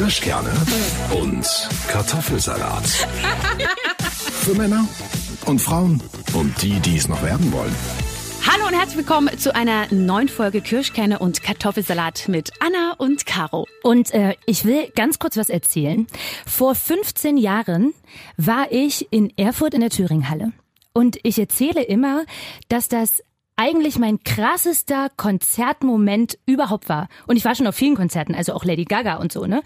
Kirschkerne 0.00 0.50
und 1.10 1.46
Kartoffelsalat. 1.88 2.86
Für 4.40 4.54
Männer 4.54 4.88
und 5.44 5.60
Frauen 5.60 6.02
und 6.32 6.62
die, 6.62 6.80
die 6.80 6.96
es 6.96 7.06
noch 7.06 7.22
werden 7.22 7.52
wollen. 7.52 7.74
Hallo 8.50 8.66
und 8.66 8.72
herzlich 8.72 8.96
willkommen 8.96 9.38
zu 9.38 9.54
einer 9.54 9.92
neuen 9.92 10.30
Folge 10.30 10.62
Kirschkerne 10.62 11.18
und 11.18 11.42
Kartoffelsalat 11.42 12.28
mit 12.28 12.50
Anna 12.60 12.94
und 12.96 13.26
Caro. 13.26 13.66
Und 13.82 14.14
äh, 14.14 14.36
ich 14.46 14.64
will 14.64 14.88
ganz 14.96 15.18
kurz 15.18 15.36
was 15.36 15.50
erzählen. 15.50 16.06
Vor 16.46 16.74
15 16.74 17.36
Jahren 17.36 17.92
war 18.38 18.72
ich 18.72 19.06
in 19.10 19.36
Erfurt 19.36 19.74
in 19.74 19.82
der 19.82 19.90
Thüringhalle. 19.90 20.52
Und 20.94 21.18
ich 21.24 21.38
erzähle 21.38 21.82
immer, 21.82 22.24
dass 22.70 22.88
das 22.88 23.22
eigentlich 23.60 23.98
mein 23.98 24.22
krassester 24.24 25.10
Konzertmoment 25.18 26.38
überhaupt 26.46 26.88
war. 26.88 27.08
Und 27.26 27.36
ich 27.36 27.44
war 27.44 27.54
schon 27.54 27.66
auf 27.66 27.74
vielen 27.74 27.94
Konzerten, 27.94 28.34
also 28.34 28.54
auch 28.54 28.64
Lady 28.64 28.84
Gaga 28.84 29.16
und 29.16 29.32
so, 29.32 29.44
ne? 29.44 29.62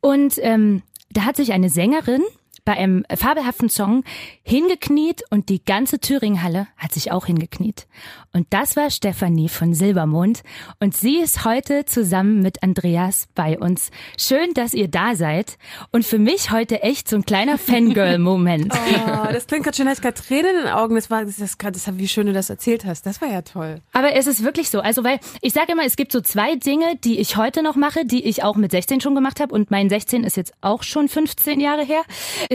Und 0.00 0.38
ähm, 0.38 0.82
da 1.10 1.26
hat 1.26 1.36
sich 1.36 1.52
eine 1.52 1.68
Sängerin 1.68 2.22
bei 2.68 2.76
einem 2.76 3.02
fabelhaften 3.08 3.70
Song 3.70 4.04
hingekniet 4.42 5.22
und 5.30 5.48
die 5.48 5.64
ganze 5.64 6.00
Thüringhalle 6.00 6.66
hat 6.76 6.92
sich 6.92 7.10
auch 7.10 7.24
hingekniet. 7.24 7.86
Und 8.34 8.46
das 8.50 8.76
war 8.76 8.90
Stefanie 8.90 9.48
von 9.48 9.72
Silbermond 9.72 10.42
und 10.78 10.94
sie 10.94 11.16
ist 11.16 11.46
heute 11.46 11.86
zusammen 11.86 12.42
mit 12.42 12.62
Andreas 12.62 13.26
bei 13.34 13.58
uns. 13.58 13.90
Schön, 14.18 14.52
dass 14.52 14.74
ihr 14.74 14.88
da 14.88 15.14
seid 15.14 15.56
und 15.92 16.04
für 16.04 16.18
mich 16.18 16.50
heute 16.50 16.82
echt 16.82 17.08
so 17.08 17.16
ein 17.16 17.24
kleiner 17.24 17.56
Fangirl-Moment. 17.58 18.70
Oh, 18.70 19.32
das 19.32 19.46
klingt 19.46 19.64
gerade 19.64 19.74
schön, 19.74 19.88
als 19.88 20.02
gerade 20.02 20.20
Tränen 20.20 20.56
in 20.56 20.62
den 20.64 20.68
Augen. 20.68 20.94
Das 20.94 21.08
war, 21.08 21.24
das, 21.24 21.36
das, 21.36 21.56
das, 21.56 21.98
wie 21.98 22.06
schön 22.06 22.26
du 22.26 22.34
das 22.34 22.50
erzählt 22.50 22.84
hast. 22.84 23.06
Das 23.06 23.22
war 23.22 23.30
ja 23.30 23.40
toll. 23.40 23.80
Aber 23.94 24.12
es 24.12 24.26
ist 24.26 24.44
wirklich 24.44 24.68
so. 24.68 24.80
Also, 24.80 25.04
weil 25.04 25.20
ich 25.40 25.54
sage 25.54 25.72
immer, 25.72 25.86
es 25.86 25.96
gibt 25.96 26.12
so 26.12 26.20
zwei 26.20 26.56
Dinge, 26.56 26.96
die 27.02 27.18
ich 27.18 27.38
heute 27.38 27.62
noch 27.62 27.76
mache, 27.76 28.04
die 28.04 28.26
ich 28.26 28.44
auch 28.44 28.56
mit 28.56 28.72
16 28.72 29.00
schon 29.00 29.14
gemacht 29.14 29.40
habe. 29.40 29.54
Und 29.54 29.70
mein 29.70 29.88
16 29.88 30.22
ist 30.24 30.36
jetzt 30.36 30.52
auch 30.60 30.82
schon 30.82 31.08
15 31.08 31.60
Jahre 31.60 31.82
her. 31.82 32.02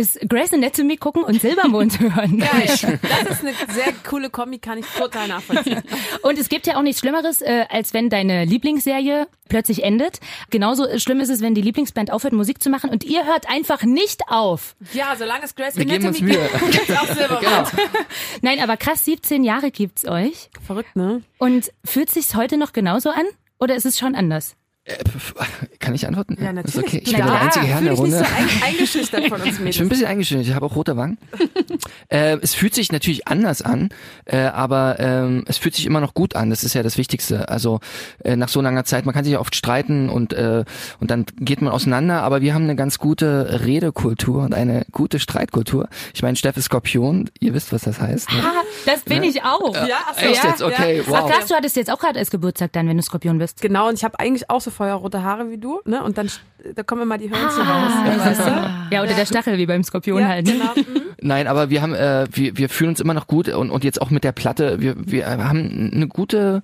Ist 0.04 0.20
Grace 0.28 0.52
Anatomy 0.52 0.98
gucken 0.98 1.24
und 1.24 1.40
Silbermond 1.42 1.98
hören. 2.02 2.38
Geil. 2.38 2.66
Das 2.68 3.40
ist 3.40 3.40
eine 3.42 3.54
sehr 3.74 3.94
coole 4.06 4.30
Kombi, 4.30 4.60
kann 4.60 4.78
ich 4.78 4.86
total 4.86 5.30
nachvollziehen. 5.30 5.82
Und 6.24 6.38
es 6.38 6.50
gibt 6.50 6.68
ja 6.68 6.76
auch 6.76 6.82
nichts 6.82 7.00
Schlimmeres, 7.00 7.42
äh, 7.42 7.66
als 7.70 7.94
wenn 7.94 8.10
deine 8.10 8.44
Lieblingsserie 8.44 9.28
plötzlich 9.48 9.82
endet. 9.84 10.20
Genauso 10.50 10.88
schlimm 11.00 11.22
ist 11.22 11.30
es, 11.30 11.40
wenn 11.40 11.56
die 11.56 11.62
Lieblingsband 11.62 12.12
aufhört, 12.12 12.34
Musik 12.34 12.62
zu 12.62 12.70
machen 12.70 12.90
und 12.90 13.06
ihr 13.06 13.26
hört 13.26 13.50
einfach 13.50 13.84
nicht 13.84 14.24
auf. 14.28 14.76
Ja, 14.92 15.16
solange 15.18 15.46
es 15.46 15.56
Grace 15.56 15.78
Wir 15.78 15.84
Anatomy 15.84 16.20
gibt, 16.20 16.72
gibt's 16.72 16.92
auch 16.92 17.08
Silbermond. 17.08 17.42
Genau. 17.42 17.64
Nein, 18.42 18.60
aber 18.60 18.76
krass, 18.76 19.06
17 19.06 19.46
Jahre 19.46 19.72
gibt's 19.72 20.06
euch. 20.06 20.50
Verrückt, 20.68 20.98
ne? 20.98 21.22
Und 21.38 21.72
fühlt 21.86 22.12
sich's 22.12 22.36
heute 22.36 22.58
noch 22.58 22.74
genauso 22.74 23.10
an? 23.10 23.26
Oder 23.58 23.76
ist 23.76 23.86
es 23.86 23.98
schon 23.98 24.16
anders? 24.16 24.58
Äh, 24.86 24.96
Kann 25.80 25.96
ich 25.96 26.08
antworten? 26.08 26.38
Ja, 26.42 26.50
Ist 26.50 26.56
natürlich. 26.76 26.88
okay. 26.88 27.02
Ich 27.06 27.12
Na 27.14 27.18
bin 27.18 27.26
der 27.28 27.36
klar. 27.36 27.42
einzige 27.42 27.66
Herr 27.66 27.80
in 27.80 27.86
der 27.86 27.94
Runde. 27.94 28.18
nicht 28.18 28.30
so 28.30 28.36
ein, 28.36 28.64
eingeschüchtert 28.64 29.28
von 29.28 29.42
uns 29.42 29.46
Ich 29.48 29.58
bin 29.58 29.62
ein 29.62 29.64
Mädels. 29.64 29.90
bisschen 29.90 30.08
eingeschnitten, 30.08 30.46
ich 30.48 30.54
habe 30.54 30.66
auch 30.66 30.76
rote 30.76 30.98
Wangen. 30.98 31.18
äh, 32.10 32.38
es 32.42 32.54
fühlt 32.54 32.76
sich 32.76 32.92
natürlich 32.92 33.28
anders 33.28 33.62
an, 33.62 33.90
äh, 34.26 34.38
aber 34.38 34.98
ähm, 35.00 35.44
es 35.48 35.58
fühlt 35.58 35.76
sich 35.76 35.86
immer 35.86 36.02
noch 36.02 36.14
gut 36.14 36.36
an. 36.36 36.50
Das 36.50 36.64
ist 36.64 36.74
ja 36.74 36.84
das 36.84 36.98
Wichtigste. 36.98 37.50
Also 37.50 37.80
äh, 38.24 38.36
nach 38.36 38.50
so 38.50 38.62
langer 38.62 38.84
Zeit, 38.86 39.06
man 39.06 39.14
kann 39.14 39.24
sich 39.24 39.34
ja 39.34 39.40
oft 39.40 39.56
streiten 39.56 40.10
und 40.10 40.34
äh, 40.34 40.64
und 41.00 41.12
dann 41.12 41.26
geht 41.40 41.62
man 41.62 41.72
auseinander, 41.72 42.22
aber 42.24 42.42
wir 42.42 42.54
haben 42.54 42.64
eine 42.64 42.76
ganz 42.76 42.98
gute 42.98 43.62
Redekultur 43.66 44.44
und 44.44 44.54
eine 44.54 44.86
gute 44.92 45.20
Streitkultur. 45.20 45.88
Ich 46.14 46.22
meine, 46.22 46.36
Steff 46.36 46.58
ist 46.58 46.66
Skorpion, 46.66 47.30
ihr 47.40 47.54
wisst, 47.54 47.72
was 47.72 47.84
das 47.84 48.00
heißt. 48.02 48.32
Ne? 48.32 48.38
Ah, 48.44 48.62
das 48.86 49.02
bin 49.02 49.24
ich 49.24 49.44
auch. 49.44 49.74
Ja, 49.76 49.98
ach 50.10 50.16
so, 50.20 50.26
Echt 50.26 50.44
ja, 50.44 50.50
jetzt? 50.50 50.62
Okay, 50.62 50.98
ja. 50.98 51.04
Ach 51.08 51.24
wow. 51.24 51.32
krass, 51.32 51.48
du 51.48 51.56
hattest 51.56 51.76
jetzt 51.76 51.92
auch 51.92 52.00
gerade 52.00 52.20
als 52.20 52.32
Geburtstag 52.32 52.72
dann, 52.74 52.88
wenn 52.88 52.98
du 52.98 53.04
Skorpion 53.04 53.38
bist. 53.38 53.62
Genau, 53.62 53.88
und 53.90 53.96
ich 53.96 54.04
habe 54.04 54.20
eigentlich 54.20 54.50
auch 54.50 54.62
so 54.62 54.72
feuerrote 54.74 55.24
Haare 55.24 55.50
wie 55.50 55.58
du, 55.58 55.80
ne? 55.86 56.04
Und 56.04 56.18
dann 56.18 56.30
da 56.76 56.84
kommen 56.84 57.02
immer 57.04 57.18
die 57.18 57.30
Hörnchen 57.30 57.62
Ah, 57.62 57.84
raus. 57.84 58.26
Weißt 58.26 58.40
du? 58.48 58.96
Ja, 58.96 59.04
oder 59.04 59.14
der 59.14 59.26
Stachel 59.26 59.58
wie 59.58 59.66
beim 59.66 59.84
Skorpion 59.84 60.20
Ja, 60.22 60.28
halt. 60.30 60.46
ne? 60.48 60.54
genau. 60.54 60.72
Mhm. 60.76 61.02
Nein, 61.22 61.48
aber 61.48 61.70
wir 61.70 61.82
haben, 61.82 61.94
äh, 61.94 62.26
wir, 62.32 62.58
wir 62.58 62.70
fühlen 62.70 62.90
uns 62.90 63.00
immer 63.00 63.14
noch 63.14 63.28
gut 63.28 63.48
und, 63.50 63.70
und 63.72 63.84
jetzt 63.84 64.02
auch 64.02 64.10
mit 64.10 64.24
der 64.24 64.32
Platte, 64.34 64.82
wir, 64.82 64.96
wir 64.98 65.26
haben 65.28 65.92
eine 65.94 66.08
gute, 66.08 66.62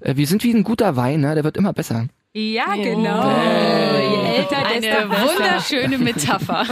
äh, 0.00 0.16
wir 0.16 0.26
sind 0.26 0.42
wie 0.44 0.52
ein 0.54 0.64
guter 0.64 0.96
Wein, 0.96 1.20
ne? 1.20 1.34
der 1.34 1.44
wird 1.44 1.56
immer 1.56 1.72
besser. 1.72 2.06
Ja, 2.34 2.74
genau. 2.76 3.30
Je 3.30 4.36
älter, 4.38 4.56
Eine 4.66 4.80
desto 4.80 5.10
wunderschöne 5.10 5.98
Metapher. 5.98 6.64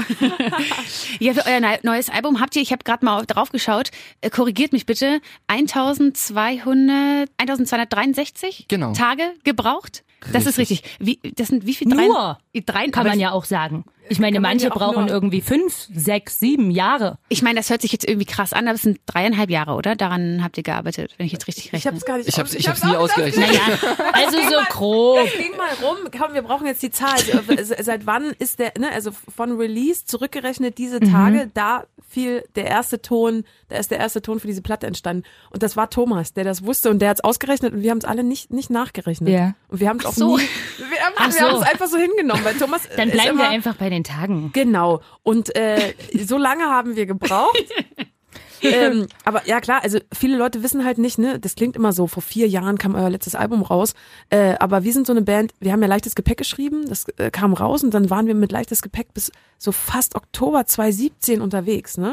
ja, 1.19 1.35
für 1.35 1.45
euer 1.47 1.61
neu- 1.61 1.77
neues 1.83 2.09
Album 2.09 2.41
habt 2.41 2.57
ihr, 2.57 2.63
ich 2.63 2.73
habe 2.73 2.83
gerade 2.83 3.05
mal 3.05 3.27
drauf 3.27 3.51
geschaut, 3.51 3.91
äh, 4.23 4.31
korrigiert 4.31 4.73
mich 4.73 4.87
bitte, 4.87 5.21
1200, 5.49 7.29
1263 7.39 8.67
Genau. 8.69 8.93
Tage 8.95 9.23
gebraucht? 9.45 10.03
Das 10.33 10.47
ist 10.47 10.59
richtig. 10.59 10.83
Wie, 10.99 11.19
das 11.37 11.49
sind 11.49 11.67
wie 11.67 11.75
viel? 11.75 11.89
Nur. 11.89 12.39
Drei, 12.53 12.61
drei, 12.67 12.89
Kann 12.89 13.07
man 13.07 13.19
ja 13.21 13.33
auch 13.33 13.45
sagen. 13.45 13.85
Ich 14.09 14.19
meine, 14.19 14.41
manche 14.41 14.67
ja 14.67 14.73
auch 14.73 14.77
brauchen 14.77 15.03
nur- 15.07 15.09
irgendwie 15.15 15.41
fünf, 15.41 15.87
sechs, 15.95 16.41
sieben 16.41 16.73
Jahre. 16.73 17.19
Ich 17.29 17.43
meine, 17.43 17.61
das 17.61 17.71
hört 17.71 17.81
sich 17.81 17.93
jetzt 17.93 18.09
irgendwie 18.09 18.27
krass 18.27 18.53
an, 18.53 18.67
aber 18.67 18.75
es 18.75 18.83
sind 18.83 18.99
dreieinhalb 19.07 19.51
Jahre, 19.51 19.75
oder? 19.75 19.95
Daran 19.95 20.43
habt 20.43 20.57
ihr 20.57 20.65
gearbeitet, 20.65 21.15
wenn 21.17 21.27
ich 21.27 21.33
jetzt 21.33 21.47
richtig 21.47 21.67
Ich 21.67 21.73
rechne. 21.73 21.93
hab's 21.93 22.05
gar 22.05 22.17
nicht 22.19 22.29
Ich 22.29 22.37
hab's, 22.39 22.53
ich 22.55 22.69
hab's 22.69 22.83
hab's 22.83 22.91
nie 22.91 22.97
ausgerechnet. 22.97 23.47
Naja, 23.49 23.61
also 24.13 24.39
so 24.43 24.51
mal- 24.57 24.65
grob. 24.69 25.19
Es 25.27 25.39
ging 25.39 25.57
mal 25.57 25.69
rum, 25.89 25.97
komm, 26.19 26.35
wir 26.35 26.43
brauchen 26.43 26.67
jetzt 26.67 26.83
die 26.83 26.91
Zahl. 26.91 27.13
Also, 27.13 27.73
äh, 27.75 27.83
Seit 27.85 28.05
wann 28.07 28.33
ist 28.41 28.59
der, 28.59 28.73
ne, 28.81 28.91
also 28.93 29.13
von 29.13 29.53
Release 29.57 30.05
zurückgerechnet 30.07 30.77
diese 30.79 30.99
Tage, 30.99 31.49
da 31.55 31.85
fiel 32.11 32.45
der 32.57 32.67
erste 32.67 33.01
Ton, 33.01 33.45
da 33.69 33.77
ist 33.77 33.91
der 33.93 33.99
erste 33.99 34.21
Ton 34.21 34.41
für 34.41 34.49
diese 34.49 34.63
Platte 34.63 34.87
entstanden. 34.87 35.23
Und 35.51 35.63
das 35.63 35.77
war 35.77 35.91
Thomas, 35.91 36.33
der 36.33 36.43
das 36.43 36.65
wusste 36.65 36.91
und 36.91 36.99
der 36.99 37.11
hat's 37.11 37.21
ausgerechnet 37.21 37.73
und 37.73 37.83
wir 37.83 37.91
haben 37.93 37.99
es 37.99 38.05
alle 38.05 38.25
nicht, 38.25 38.53
nicht 38.53 38.69
nachgerechnet. 38.69 39.29
Ja. 39.29 39.55
Und 39.69 39.81
wir 39.81 39.89
haben 39.89 40.01
es 40.01 40.07
auch 40.07 40.13
so. 40.13 40.37
nie, 40.37 40.43
wir 40.79 41.01
haben 41.01 41.33
so. 41.33 41.63
es 41.63 41.63
einfach 41.63 41.87
so 41.87 41.97
hingenommen, 41.97 42.45
weil 42.45 42.55
Thomas 42.57 42.83
Dann 42.97 43.11
bleiben 43.11 43.31
immer, 43.31 43.45
wir 43.45 43.49
einfach 43.51 43.77
bei 43.77 43.91
den 43.91 44.03
Tagen. 44.03 44.51
Genau. 44.53 45.01
Und 45.23 45.55
äh, 45.57 45.95
so 46.25 46.37
lange 46.37 46.65
haben 46.65 46.97
wir 46.97 47.07
gebraucht. 47.07 47.57
ähm, 48.73 49.07
aber 49.25 49.47
ja 49.47 49.61
klar, 49.61 49.83
also 49.83 49.99
viele 50.13 50.37
Leute 50.37 50.63
wissen 50.63 50.85
halt 50.85 50.99
nicht, 50.99 51.19
ne, 51.19 51.39
das 51.39 51.55
klingt 51.55 51.77
immer 51.77 51.93
so, 51.93 52.07
vor 52.07 52.23
vier 52.23 52.49
Jahren 52.49 52.79
kam 52.79 52.95
euer 52.95 53.11
letztes 53.11 53.35
Album 53.35 53.63
raus, 53.63 53.95
äh, 54.31 54.55
aber 54.59 54.85
wir 54.85 54.93
sind 54.93 55.07
so 55.07 55.13
eine 55.13 55.23
Band, 55.23 55.53
wir 55.61 55.73
haben 55.73 55.83
ja 55.83 55.89
leichtes 55.89 56.15
Gepäck 56.15 56.39
geschrieben, 56.39 56.85
das 56.89 57.07
äh, 57.19 57.31
kam 57.31 57.53
raus 57.53 57.83
und 57.85 57.95
dann 57.95 58.11
waren 58.11 58.27
wir 58.27 58.35
mit 58.35 58.53
leichtes 58.53 58.83
Gepäck 58.83 59.15
bis 59.15 59.33
so 59.59 59.73
fast 59.73 60.15
Oktober 60.15 60.65
2017 60.65 61.41
unterwegs, 61.41 61.99
ne? 61.99 62.13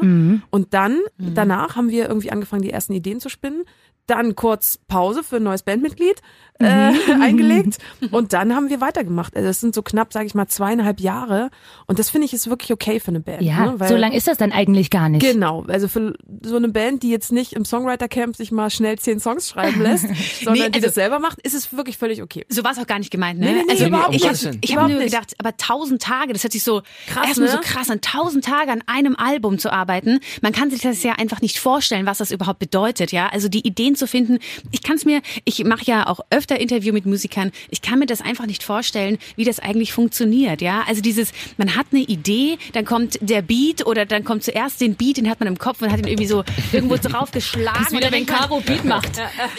Und 0.50 0.74
dann, 0.74 1.00
danach 1.18 1.78
haben 1.78 1.90
wir 1.90 2.10
irgendwie 2.10 2.32
angefangen, 2.32 2.62
die 2.62 2.72
ersten 2.72 2.92
Ideen 2.92 3.22
zu 3.22 3.30
spinnen, 3.30 3.64
dann 4.08 4.36
kurz 4.36 4.80
Pause 4.88 5.24
für 5.24 5.38
ein 5.38 5.44
neues 5.44 5.64
Bandmitglied 5.64 6.22
äh, 6.60 6.66
eingelegt 7.22 7.78
und 8.12 8.34
dann 8.34 8.56
haben 8.56 8.70
wir 8.70 8.82
weitergemacht. 8.82 9.36
Also 9.36 9.48
das 9.48 9.60
sind 9.60 9.76
so 9.76 9.84
knapp, 9.84 10.12
sage 10.12 10.26
ich 10.26 10.34
mal, 10.34 10.48
zweieinhalb 10.48 11.00
Jahre 11.00 11.50
und 11.86 12.00
das 12.00 12.10
finde 12.10 12.26
ich 12.26 12.34
ist 12.34 12.50
wirklich 12.50 12.72
okay 12.74 13.00
für 13.00 13.10
eine 13.10 13.20
Band. 13.20 13.42
Ja, 13.44 13.66
ne? 13.68 13.80
Weil- 13.80 13.90
so 13.90 13.96
lang 13.96 14.12
ist 14.14 14.28
das 14.28 14.38
dann 14.38 14.52
eigentlich 14.52 14.90
gar 14.90 15.10
nicht. 15.10 15.22
Genau, 15.24 15.66
also 15.68 15.88
für 15.88 16.14
so 16.42 16.56
eine 16.56 16.70
Band, 16.70 17.04
die 17.04 17.10
jetzt 17.10 17.32
nicht 17.32 17.54
im 17.54 17.64
Songwriter-Camp 17.66 18.36
sich 18.36 18.52
mal 18.52 18.70
schnell 18.70 18.98
zehn 18.98 19.20
Songs 19.20 19.50
schreiben 19.50 19.82
lässt, 19.82 20.08
sondern 20.44 20.72
die 20.72 20.76
also- 20.76 20.88
das 20.88 20.96
selber 20.96 21.20
macht, 21.20 21.40
ist 21.42 21.54
es 21.54 21.76
wirklich 21.76 21.98
völlig 21.98 22.22
okay. 22.24 22.46
So 22.50 22.64
war 22.64 22.72
es 22.72 22.80
auch 22.80 22.88
gar 22.88 23.00
nicht 23.00 23.12
gemeint, 23.12 23.40
ne? 23.40 23.48
Nee, 23.48 23.52
nee, 23.54 23.64
nee, 23.66 23.72
also 23.74 23.86
überhaupt 23.86 24.16
ich 24.16 24.24
nicht. 24.24 24.46
habe 24.46 24.58
ich 24.62 24.76
hab 24.78 24.88
nur 24.90 25.00
gedacht, 25.00 25.34
aber 25.38 25.56
tausend 25.58 26.02
Tage, 26.02 26.34
das 26.34 26.44
hört 26.44 26.54
sich 26.54 26.64
so 26.64 26.82
Krass, 27.08 27.28
erstmal 27.28 27.50
ne? 27.50 27.54
so 27.54 27.60
krass 27.62 27.90
an, 27.92 28.02
tausend 28.02 28.46
Tage 28.46 28.72
an 28.72 28.82
einem 28.88 29.16
Album 29.16 29.60
zu 29.60 29.72
arbeiten. 29.72 30.20
Man 30.42 30.54
kann 30.54 30.70
sich 30.72 30.82
das 30.82 31.04
ja 31.04 31.14
einfach 31.14 31.42
nicht 31.42 31.60
vorstellen, 31.60 32.06
was 32.06 32.18
das 32.20 32.32
überhaupt 32.32 32.60
bedeutet, 32.60 33.12
ja? 33.12 33.28
Also 33.28 33.50
die 33.50 33.68
Ideen 33.68 33.96
zu 33.98 34.08
finden. 34.08 34.40
Ich 34.72 34.82
kann 34.84 34.96
es 34.96 35.06
mir, 35.06 35.22
ich 35.46 35.64
mache 35.64 35.84
ja 35.86 36.08
auch 36.08 36.20
öfter 36.30 36.60
Interview 36.60 36.94
mit 36.94 37.06
Musikern. 37.06 37.52
Ich 37.70 37.82
kann 37.82 38.00
mir 38.00 38.06
das 38.06 38.22
einfach 38.22 38.46
nicht 38.46 38.64
vorstellen, 38.64 39.18
wie 39.36 39.44
das 39.44 39.60
eigentlich 39.60 39.94
funktioniert, 39.94 40.62
ja? 40.62 40.84
Also 40.88 41.02
dieses, 41.02 41.32
man 41.58 41.76
hat 41.76 41.88
eine 41.92 42.02
Idee, 42.04 42.58
dann 42.74 42.86
kommt 42.86 43.18
der 43.22 43.42
Beat 43.42 43.86
oder 43.86 44.06
dann 44.06 44.24
kommt 44.24 44.44
zuerst 44.44 44.80
den 44.82 44.96
Beat, 44.96 45.18
den 45.18 45.30
hat 45.30 45.40
man 45.40 45.48
im 45.48 45.58
Kopf 45.58 45.82
und 45.82 45.92
hat 45.92 46.00
ihn 46.00 46.08
irgendwie 46.08 46.28
so 46.28 46.44
irgendwo 46.72 46.96
drauf 47.02 47.32
geschlagen. 47.32 47.78
Das 47.80 47.92
ist 47.92 47.98
wieder, 47.98 48.12
wenn 48.12 48.26
Caro 48.26 48.60
Beat 48.62 48.86
macht. 48.86 49.10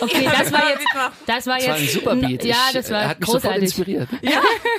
Okay, 0.01 0.25
das 0.39 0.53
war 0.53 0.69
jetzt, 0.71 0.85
das 1.27 1.47
war 1.47 1.57
Das 1.57 1.67
war 1.69 1.75
ein 1.77 1.83
jetzt, 1.83 1.93
super 1.93 2.17
Beat. 2.17 2.45
ja, 2.45 2.57
Ich, 2.69 2.75
das 2.75 2.89
äh, 2.91 2.93
war 2.95 3.09
hat 3.09 3.21
mich 3.21 3.29
großartig. 3.29 3.63
inspiriert. 3.63 4.09
Ja, 4.23 4.31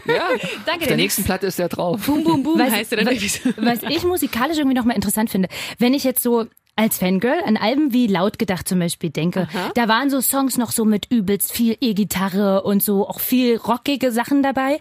Ja. 0.06 0.30
danke 0.66 0.82
Auf 0.82 0.88
der 0.88 0.98
nächsten 0.98 1.24
Platte 1.24 1.48
ist 1.48 1.60
der 1.60 1.70
drauf. 1.70 2.02
Boom, 2.06 2.24
boom, 2.24 2.44
boom 2.44 2.60
Was- 2.60 2.72
heißt 2.72 2.92
er 2.94 2.98
dann 3.04 3.08
was- 3.08 3.14
irgendwie 3.14 3.28
so. 3.30 3.50
Was 3.58 3.80
ich 3.90 4.04
musikalisch 4.04 4.58
irgendwie 4.58 4.76
nochmal 4.78 4.96
interessant 4.96 5.30
finde, 5.30 5.50
wenn 5.78 5.94
ich 5.94 6.04
jetzt 6.04 6.22
so 6.24 6.46
als 6.80 6.98
Fangirl 6.98 7.44
an 7.46 7.58
Alben 7.58 7.92
wie 7.92 8.08
Laut 8.08 8.40
gedacht 8.40 8.66
zum 8.66 8.80
Beispiel 8.80 9.10
denke, 9.10 9.50
da 9.76 9.90
waren 9.90 10.10
so 10.10 10.22
Songs 10.22 10.58
noch 10.58 10.72
so 10.72 10.86
mit 10.86 11.12
übelst 11.12 11.52
viel 11.52 11.76
E-Gitarre 11.82 12.64
und 12.64 12.82
so 12.82 13.06
auch 13.06 13.20
viel 13.20 13.58
rockige 13.58 14.14
Sachen 14.14 14.44
dabei. 14.44 14.80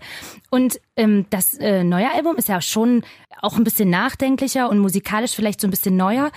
Und 0.48 0.80
ähm, 0.94 1.26
das 1.30 1.54
äh, 1.54 1.82
neue 1.82 2.14
Album 2.14 2.36
ist 2.36 2.48
ja 2.48 2.60
schon 2.60 3.02
auch 3.42 3.56
ein 3.56 3.64
bisschen 3.64 3.90
nachdenklicher 3.90 4.70
und 4.70 4.78
musikalisch 4.78 5.32
vielleicht 5.32 5.60
so 5.60 5.66
ein 5.66 5.72
bisschen 5.72 5.96
neuer. 5.96 6.30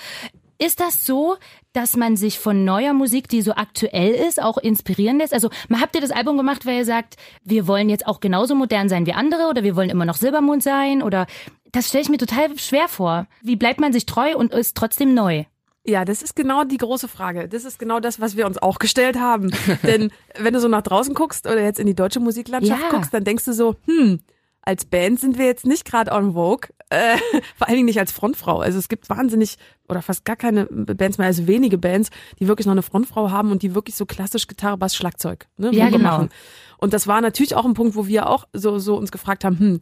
Ist 0.58 0.80
das 0.80 1.06
so, 1.06 1.38
dass 1.74 1.96
man 1.96 2.18
sich 2.18 2.40
von 2.40 2.66
neuer 2.66 2.94
Musik, 2.94 3.28
die 3.28 3.44
so 3.44 3.54
aktuell 3.54 4.14
ist, 4.14 4.42
auch 4.42 4.58
inspirieren 4.58 5.20
lässt? 5.20 5.34
Also 5.34 5.52
habt 5.72 5.94
ihr 5.94 6.02
das 6.02 6.12
Album 6.12 6.38
gemacht, 6.38 6.66
weil 6.66 6.78
ihr 6.78 6.86
sagt, 6.86 7.18
wir 7.44 7.68
wollen 7.68 7.88
jetzt 7.88 8.08
auch 8.08 8.20
genauso 8.20 8.56
modern 8.56 8.90
sein 8.90 9.06
wie 9.06 9.14
andere 9.14 9.48
oder 9.48 9.64
wir 9.64 9.76
wollen 9.76 9.92
immer 9.92 10.06
noch 10.06 10.18
Silbermond 10.18 10.64
sein 10.64 11.04
oder 11.04 11.28
das 11.72 11.88
stelle 11.90 12.04
ich 12.04 12.10
mir 12.10 12.18
total 12.18 12.58
schwer 12.60 12.88
vor. 12.88 13.28
Wie 13.42 13.56
bleibt 13.56 13.80
man 13.80 13.94
sich 13.94 14.06
treu 14.06 14.36
und 14.36 14.54
ist 14.54 14.76
trotzdem 14.78 15.14
neu? 15.14 15.46
Ja, 15.86 16.06
das 16.06 16.22
ist 16.22 16.36
genau 16.36 16.64
die 16.64 16.78
große 16.78 17.08
Frage. 17.08 17.48
Das 17.48 17.66
ist 17.66 17.80
genau 17.80 18.00
das, 18.00 18.20
was 18.22 18.38
wir 18.38 18.46
uns 18.46 18.58
auch 18.62 18.78
gestellt 18.78 19.20
haben. 19.20 19.52
Denn 19.84 20.12
wenn 20.38 20.54
du 20.54 20.60
so 20.60 20.68
nach 20.68 20.84
draußen 20.84 21.14
guckst 21.16 21.48
oder 21.48 21.62
jetzt 21.64 21.80
in 21.80 21.88
die 21.88 21.96
deutsche 21.96 22.20
Musiklandschaft 22.20 22.82
Ja. 22.82 22.90
guckst, 22.90 23.14
dann 23.14 23.24
denkst 23.24 23.46
du 23.46 23.54
so, 23.54 23.76
hm, 23.88 24.20
als 24.62 24.86
Band 24.86 25.20
sind 25.20 25.40
wir 25.40 25.46
jetzt 25.48 25.66
nicht 25.66 25.86
gerade 25.86 26.12
on 26.12 26.34
Vogue, 26.34 26.70
äh, 26.90 27.18
vor 27.58 27.68
allen 27.68 27.78
Dingen 27.78 27.86
nicht 27.88 28.00
als 28.00 28.12
Frontfrau. 28.12 28.60
Also 28.60 28.78
es 28.78 28.90
gibt 28.90 29.10
wahnsinnig 29.10 29.58
oder 29.90 30.04
fast 30.04 30.24
gar 30.24 30.36
keine 30.36 30.66
Bands 30.68 31.18
mehr, 31.18 31.26
also 31.26 31.48
wenige 31.48 31.80
Bands, 31.80 32.12
die 32.40 32.48
wirklich 32.48 32.68
noch 32.68 32.74
eine 32.74 32.84
Frontfrau 32.84 33.32
haben 33.32 33.52
und 33.52 33.64
die 33.64 33.74
wirklich 33.74 33.96
so 33.96 34.06
klassisch 34.06 34.46
Gitarre, 34.48 34.78
Bass, 34.78 34.96
Schlagzeug 34.96 35.48
ne, 35.58 35.72
Ja, 35.74 35.90
genau. 35.90 35.98
machen. 36.04 36.30
Und 36.78 36.94
das 36.94 37.08
war 37.08 37.22
natürlich 37.22 37.56
auch 37.56 37.66
ein 37.66 37.74
Punkt, 37.74 37.96
wo 37.96 38.06
wir 38.06 38.30
auch 38.30 38.46
so, 38.54 38.78
so 38.78 38.98
uns 38.98 39.12
gefragt 39.12 39.44
haben, 39.46 39.58
hm, 39.58 39.82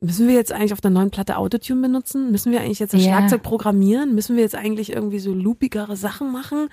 müssen 0.00 0.28
wir 0.28 0.34
jetzt 0.34 0.52
eigentlich 0.52 0.72
auf 0.72 0.80
der 0.80 0.90
neuen 0.90 1.10
Platte 1.10 1.36
Autotune 1.38 1.80
benutzen? 1.82 2.30
Müssen 2.30 2.52
wir 2.52 2.60
eigentlich 2.60 2.78
jetzt 2.80 2.92
das 2.94 3.04
Ja. 3.04 3.16
Schlagzeug 3.16 3.42
programmieren? 3.42 4.14
Müssen 4.14 4.36
wir 4.36 4.42
jetzt 4.42 4.54
eigentlich 4.54 4.92
irgendwie 4.92 5.18
so 5.18 5.32
loopigere 5.32 5.96
Sachen 5.96 6.30
machen? 6.32 6.68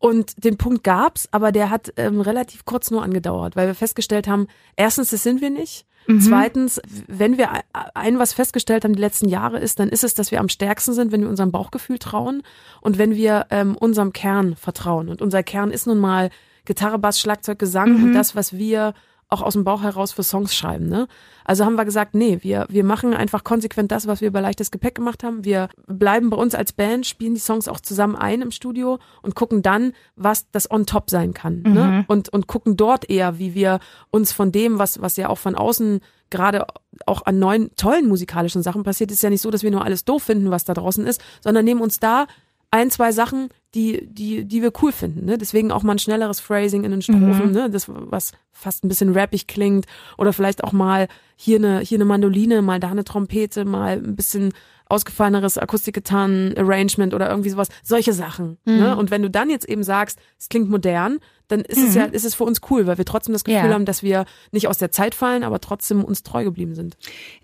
Und 0.00 0.44
den 0.44 0.56
Punkt 0.58 0.84
gab's, 0.84 1.28
aber 1.32 1.50
der 1.50 1.70
hat 1.70 1.92
ähm, 1.96 2.20
relativ 2.20 2.64
kurz 2.64 2.90
nur 2.92 3.02
angedauert, 3.02 3.56
weil 3.56 3.66
wir 3.66 3.74
festgestellt 3.74 4.28
haben, 4.28 4.46
erstens, 4.76 5.10
das 5.10 5.22
sind 5.24 5.40
wir 5.40 5.50
nicht. 5.50 5.86
Zweitens, 6.20 6.80
wenn 7.06 7.36
wir 7.36 7.50
ein- 7.92 8.18
was 8.18 8.32
festgestellt 8.32 8.84
haben 8.84 8.94
die 8.94 9.00
letzten 9.00 9.28
Jahre 9.28 9.58
ist, 9.58 9.78
dann 9.78 9.90
ist 9.90 10.04
es, 10.04 10.14
dass 10.14 10.30
wir 10.30 10.40
am 10.40 10.48
stärksten 10.48 10.94
sind, 10.94 11.12
wenn 11.12 11.20
wir 11.20 11.28
unserem 11.28 11.50
Bauchgefühl 11.52 11.98
trauen 11.98 12.42
und 12.80 12.96
wenn 12.96 13.14
wir 13.14 13.46
ähm, 13.50 13.76
unserem 13.76 14.14
Kern 14.14 14.56
vertrauen. 14.56 15.10
Und 15.10 15.20
unser 15.20 15.42
Kern 15.42 15.70
ist 15.70 15.86
nun 15.86 15.98
mal 15.98 16.30
Gitarre, 16.64 16.98
Bass, 16.98 17.20
Schlagzeug, 17.20 17.58
Gesang 17.58 18.02
und 18.02 18.14
das, 18.14 18.34
was 18.34 18.54
wir 18.56 18.94
auch 19.28 19.42
aus 19.42 19.52
dem 19.52 19.64
Bauch 19.64 19.82
heraus 19.82 20.12
für 20.12 20.22
Songs 20.22 20.54
schreiben. 20.54 20.88
Ne? 20.88 21.06
Also 21.44 21.64
haben 21.64 21.76
wir 21.76 21.84
gesagt, 21.84 22.14
nee, 22.14 22.38
wir, 22.40 22.66
wir 22.70 22.82
machen 22.82 23.12
einfach 23.12 23.44
konsequent 23.44 23.92
das, 23.92 24.06
was 24.06 24.20
wir 24.20 24.32
bei 24.32 24.40
leichtes 24.40 24.70
Gepäck 24.70 24.94
gemacht 24.94 25.22
haben. 25.22 25.44
Wir 25.44 25.68
bleiben 25.86 26.30
bei 26.30 26.36
uns 26.36 26.54
als 26.54 26.72
Band, 26.72 27.06
spielen 27.06 27.34
die 27.34 27.40
Songs 27.40 27.68
auch 27.68 27.80
zusammen 27.80 28.16
ein 28.16 28.40
im 28.40 28.50
Studio 28.50 28.98
und 29.20 29.34
gucken 29.34 29.62
dann, 29.62 29.92
was 30.16 30.50
das 30.50 30.70
on 30.70 30.86
top 30.86 31.10
sein 31.10 31.34
kann. 31.34 31.62
Ne? 31.62 32.04
Und, 32.08 32.30
und 32.30 32.46
gucken 32.46 32.76
dort 32.76 33.10
eher, 33.10 33.38
wie 33.38 33.54
wir 33.54 33.80
uns 34.10 34.32
von 34.32 34.50
dem, 34.50 34.78
was, 34.78 35.02
was 35.02 35.16
ja 35.16 35.28
auch 35.28 35.38
von 35.38 35.54
außen 35.54 36.00
gerade 36.30 36.66
auch 37.06 37.24
an 37.24 37.38
neuen, 37.38 37.74
tollen 37.76 38.08
musikalischen 38.08 38.62
Sachen 38.62 38.82
passiert, 38.82 39.10
ist 39.10 39.22
ja 39.22 39.30
nicht 39.30 39.42
so, 39.42 39.50
dass 39.50 39.62
wir 39.62 39.70
nur 39.70 39.84
alles 39.84 40.04
doof 40.04 40.24
finden, 40.24 40.50
was 40.50 40.64
da 40.64 40.74
draußen 40.74 41.06
ist, 41.06 41.22
sondern 41.40 41.64
nehmen 41.64 41.80
uns 41.80 42.00
da 42.00 42.26
ein, 42.70 42.90
zwei 42.90 43.12
Sachen, 43.12 43.48
die, 43.74 44.06
die, 44.06 44.44
die 44.46 44.62
wir 44.62 44.72
cool 44.82 44.92
finden. 44.92 45.26
Ne? 45.26 45.36
Deswegen 45.36 45.70
auch 45.70 45.82
mal 45.82 45.92
ein 45.92 45.98
schnelleres 45.98 46.40
Phrasing 46.40 46.84
in 46.84 46.90
den 46.90 47.02
Strophen, 47.02 47.52
ne? 47.52 47.68
das, 47.70 47.86
was 47.88 48.32
fast 48.50 48.84
ein 48.84 48.88
bisschen 48.88 49.12
rappig 49.12 49.46
klingt. 49.46 49.86
Oder 50.16 50.32
vielleicht 50.32 50.64
auch 50.64 50.72
mal 50.72 51.08
hier 51.36 51.58
eine, 51.58 51.80
hier 51.80 51.98
eine 51.98 52.06
Mandoline, 52.06 52.62
mal 52.62 52.80
da 52.80 52.90
eine 52.90 53.04
Trompete, 53.04 53.64
mal 53.64 53.98
ein 53.98 54.16
bisschen 54.16 54.52
ausgefalleneres 54.88 55.58
Akustikgitarren-Arrangement 55.58 57.14
oder 57.14 57.28
irgendwie 57.30 57.50
sowas. 57.50 57.68
Solche 57.82 58.12
Sachen. 58.12 58.58
Ne? 58.64 58.96
Und 58.96 59.10
wenn 59.10 59.22
du 59.22 59.30
dann 59.30 59.50
jetzt 59.50 59.68
eben 59.68 59.82
sagst, 59.82 60.18
es 60.38 60.48
klingt 60.48 60.70
modern, 60.70 61.18
dann 61.48 61.60
ist 61.60 61.78
es 61.78 61.94
ja, 61.94 62.04
ist 62.04 62.24
es 62.26 62.34
für 62.34 62.44
uns 62.44 62.60
cool, 62.70 62.86
weil 62.86 62.98
wir 62.98 63.06
trotzdem 63.06 63.32
das 63.32 63.42
Gefühl 63.44 63.68
Ja. 63.68 63.74
haben, 63.74 63.86
dass 63.86 64.02
wir 64.02 64.26
nicht 64.52 64.68
aus 64.68 64.76
der 64.78 64.90
Zeit 64.90 65.14
fallen, 65.14 65.44
aber 65.44 65.60
trotzdem 65.60 66.04
uns 66.04 66.22
treu 66.22 66.44
geblieben 66.44 66.74
sind. 66.74 66.96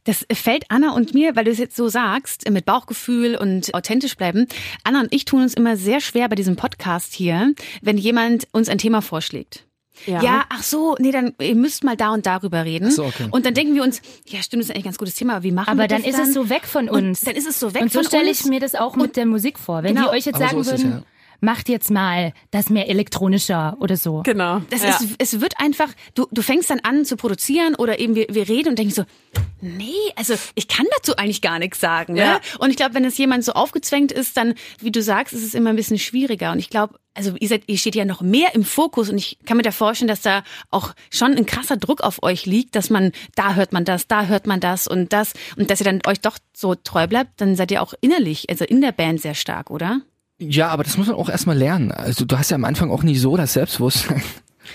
Das 0.05 0.27
fällt 0.33 0.65
Anna 0.69 0.93
und 0.95 1.15
mir, 1.15 1.37
weil 1.37 1.45
du 1.45 1.51
es 1.51 1.59
jetzt 1.59 1.77
so 1.77 1.89
sagst, 1.89 2.49
mit 2.51 2.67
Bauchgefühl 2.67 3.35
und 3.37 3.73
authentisch 3.75 4.17
bleiben. 4.17 4.47
Anna 4.83 5.01
und 5.01 5.13
ich 5.15 5.25
tun 5.25 5.41
uns 5.43 5.55
immer 5.55 5.77
sehr 5.79 6.01
schwer 6.01 6.29
bei 6.29 6.35
diesem 6.37 6.57
Podcast 6.57 7.15
hier, 7.15 7.55
wenn 7.81 7.97
jemand 7.97 8.47
uns 8.53 8.69
ein 8.69 8.79
Thema 8.79 9.01
vorschlägt. 9.01 9.67
Ja. 10.07 10.45
ach 10.49 10.63
so, 10.63 10.97
nee, 10.99 11.13
dann 11.13 11.35
ihr 11.41 11.55
müsst 11.55 11.85
mal 11.85 11.97
da 11.97 12.13
und 12.13 12.27
darüber 12.27 12.65
reden. 12.65 12.89
Ach 12.89 12.93
so, 12.93 13.05
okay. 13.05 13.29
Und 13.31 13.47
dann 13.47 13.55
denken 13.55 13.75
wir 13.75 13.83
uns, 13.83 14.03
ja, 14.27 14.43
stimmt, 14.43 14.63
das 14.63 14.69
ist 14.69 14.71
eigentlich 14.75 14.85
ein 14.85 14.89
ganz 14.89 14.99
gutes 14.99 15.15
Thema, 15.15 15.35
aber 15.35 15.43
wie 15.45 15.53
machen 15.53 15.71
Aber 15.71 15.83
wir 15.83 15.89
dann 15.89 16.03
das 16.03 16.11
ist 16.11 16.19
dann? 16.19 16.29
es 16.29 16.35
so 16.35 16.49
weg 16.51 16.65
von 16.67 16.89
Und 16.89 17.07
uns. 17.09 17.21
dann 17.23 17.37
ist 17.37 17.47
es 17.47 17.59
so 17.61 17.73
weg 17.75 17.83
Und 17.83 17.93
so 17.93 18.01
von 18.01 18.09
stelle 18.09 18.29
uns. 18.29 18.41
ich 18.41 18.47
mir 18.47 18.61
das 18.61 18.75
auch 18.75 18.97
mit 18.97 19.17
der 19.17 19.27
Musik 19.27 19.59
vor. 19.59 19.83
Wenn 19.83 19.95
Genau. 19.95 20.11
die 20.11 20.17
euch 20.19 20.25
jetzt 20.27 20.37
Aber 20.43 20.51
so 20.51 20.51
sagen 20.51 20.61
ist 20.63 20.67
es, 20.73 20.85
würden, 20.85 20.91
ja. 20.99 21.03
Macht 21.45 21.69
jetzt 21.69 21.91
mal 21.91 22.33
das 22.51 22.71
mehr 22.71 22.89
elektronischer 22.89 23.77
oder 23.81 23.97
so. 23.97 24.23
Genau. 24.25 24.61
Das 24.71 24.83
ja. 24.83 24.91
ist, 24.91 25.15
es 25.19 25.41
wird 25.41 25.55
einfach, 25.61 25.89
du, 26.15 26.27
du 26.31 26.43
fängst 26.43 26.71
dann 26.71 26.81
an 26.81 27.05
zu 27.05 27.17
produzieren 27.17 27.75
oder 27.75 27.99
eben 27.99 28.15
wir, 28.15 28.27
wir 28.31 28.49
reden 28.49 28.71
und 28.71 28.79
denken 28.79 28.95
so, 28.95 29.05
nee, 29.61 29.93
also 30.17 30.35
ich 30.55 30.69
kann 30.69 30.87
dazu 30.97 31.17
eigentlich 31.17 31.43
gar 31.43 31.59
nichts 31.59 31.81
sagen. 31.81 32.15
Ne? 32.15 32.21
Ja. 32.21 32.41
Und 32.59 32.71
ich 32.71 32.77
glaube, 32.77 32.95
wenn 32.95 33.05
es 33.05 33.19
jemand 33.19 33.45
so 33.45 33.53
aufgezwängt 33.53 34.13
ist, 34.13 34.37
dann, 34.37 34.55
wie 34.81 34.93
du 34.93 35.03
sagst, 35.03 35.33
ist 35.33 35.45
es 35.45 35.55
immer 35.55 35.71
ein 35.71 35.77
bisschen 35.77 35.99
schwieriger. 35.99 36.53
Und 36.53 36.59
ich 36.59 36.71
glaube, 36.71 36.99
also 37.15 37.35
ihr, 37.39 37.49
seid, 37.49 37.63
ihr 37.67 37.79
steht 37.79 37.95
ja 37.95 38.05
noch 38.05 38.21
mehr 38.21 38.55
im 38.55 38.65
Fokus 38.65 39.09
und 39.09 39.19
ich 39.19 39.39
kann 39.47 39.57
mir 39.57 39.63
da 39.63 39.71
vorstellen, 39.71 40.09
dass 40.09 40.23
da 40.23 40.43
auch 40.71 40.95
schon 41.11 41.37
ein 41.37 41.47
krasser 41.47 41.77
Druck 41.77 42.03
auf 42.03 42.23
euch 42.23 42.45
liegt, 42.45 42.75
dass 42.75 42.91
man, 42.91 43.13
da 43.37 43.55
hört 43.55 43.73
man 43.73 43.85
das, 43.85 44.09
da 44.09 44.27
hört 44.27 44.47
man 44.47 44.61
das 44.61 44.89
und 44.89 45.13
das 45.13 45.33
und 45.57 45.71
dass 45.71 45.81
ihr 45.81 45.85
dann 45.85 46.01
euch 46.07 46.21
doch 46.21 46.39
so 46.53 46.75
treu 46.75 47.07
bleibt, 47.07 47.41
dann 47.41 47.55
seid 47.55 47.71
ihr 47.71 47.83
auch 47.83 47.95
innerlich, 48.01 48.51
also 48.51 48.65
in 48.65 48.81
der 48.81 48.93
Band 48.93 49.21
sehr 49.21 49.35
stark, 49.35 49.71
oder? 49.71 50.01
Ja, 50.51 50.69
aber 50.69 50.85
das 50.85 50.97
muss 50.97 51.07
man 51.07 51.17
auch 51.17 51.29
erstmal 51.29 51.57
lernen. 51.57 51.93
Also 51.93 52.25
du 52.25 52.39
hast 52.39 52.51
ja 52.51 52.55
am 52.57 52.65
Anfang 52.65 52.91
auch 52.91 53.03
nicht 53.03 53.21
so 53.21 53.37
das 53.37 53.53
Selbstbewusstsein. 53.55 54.23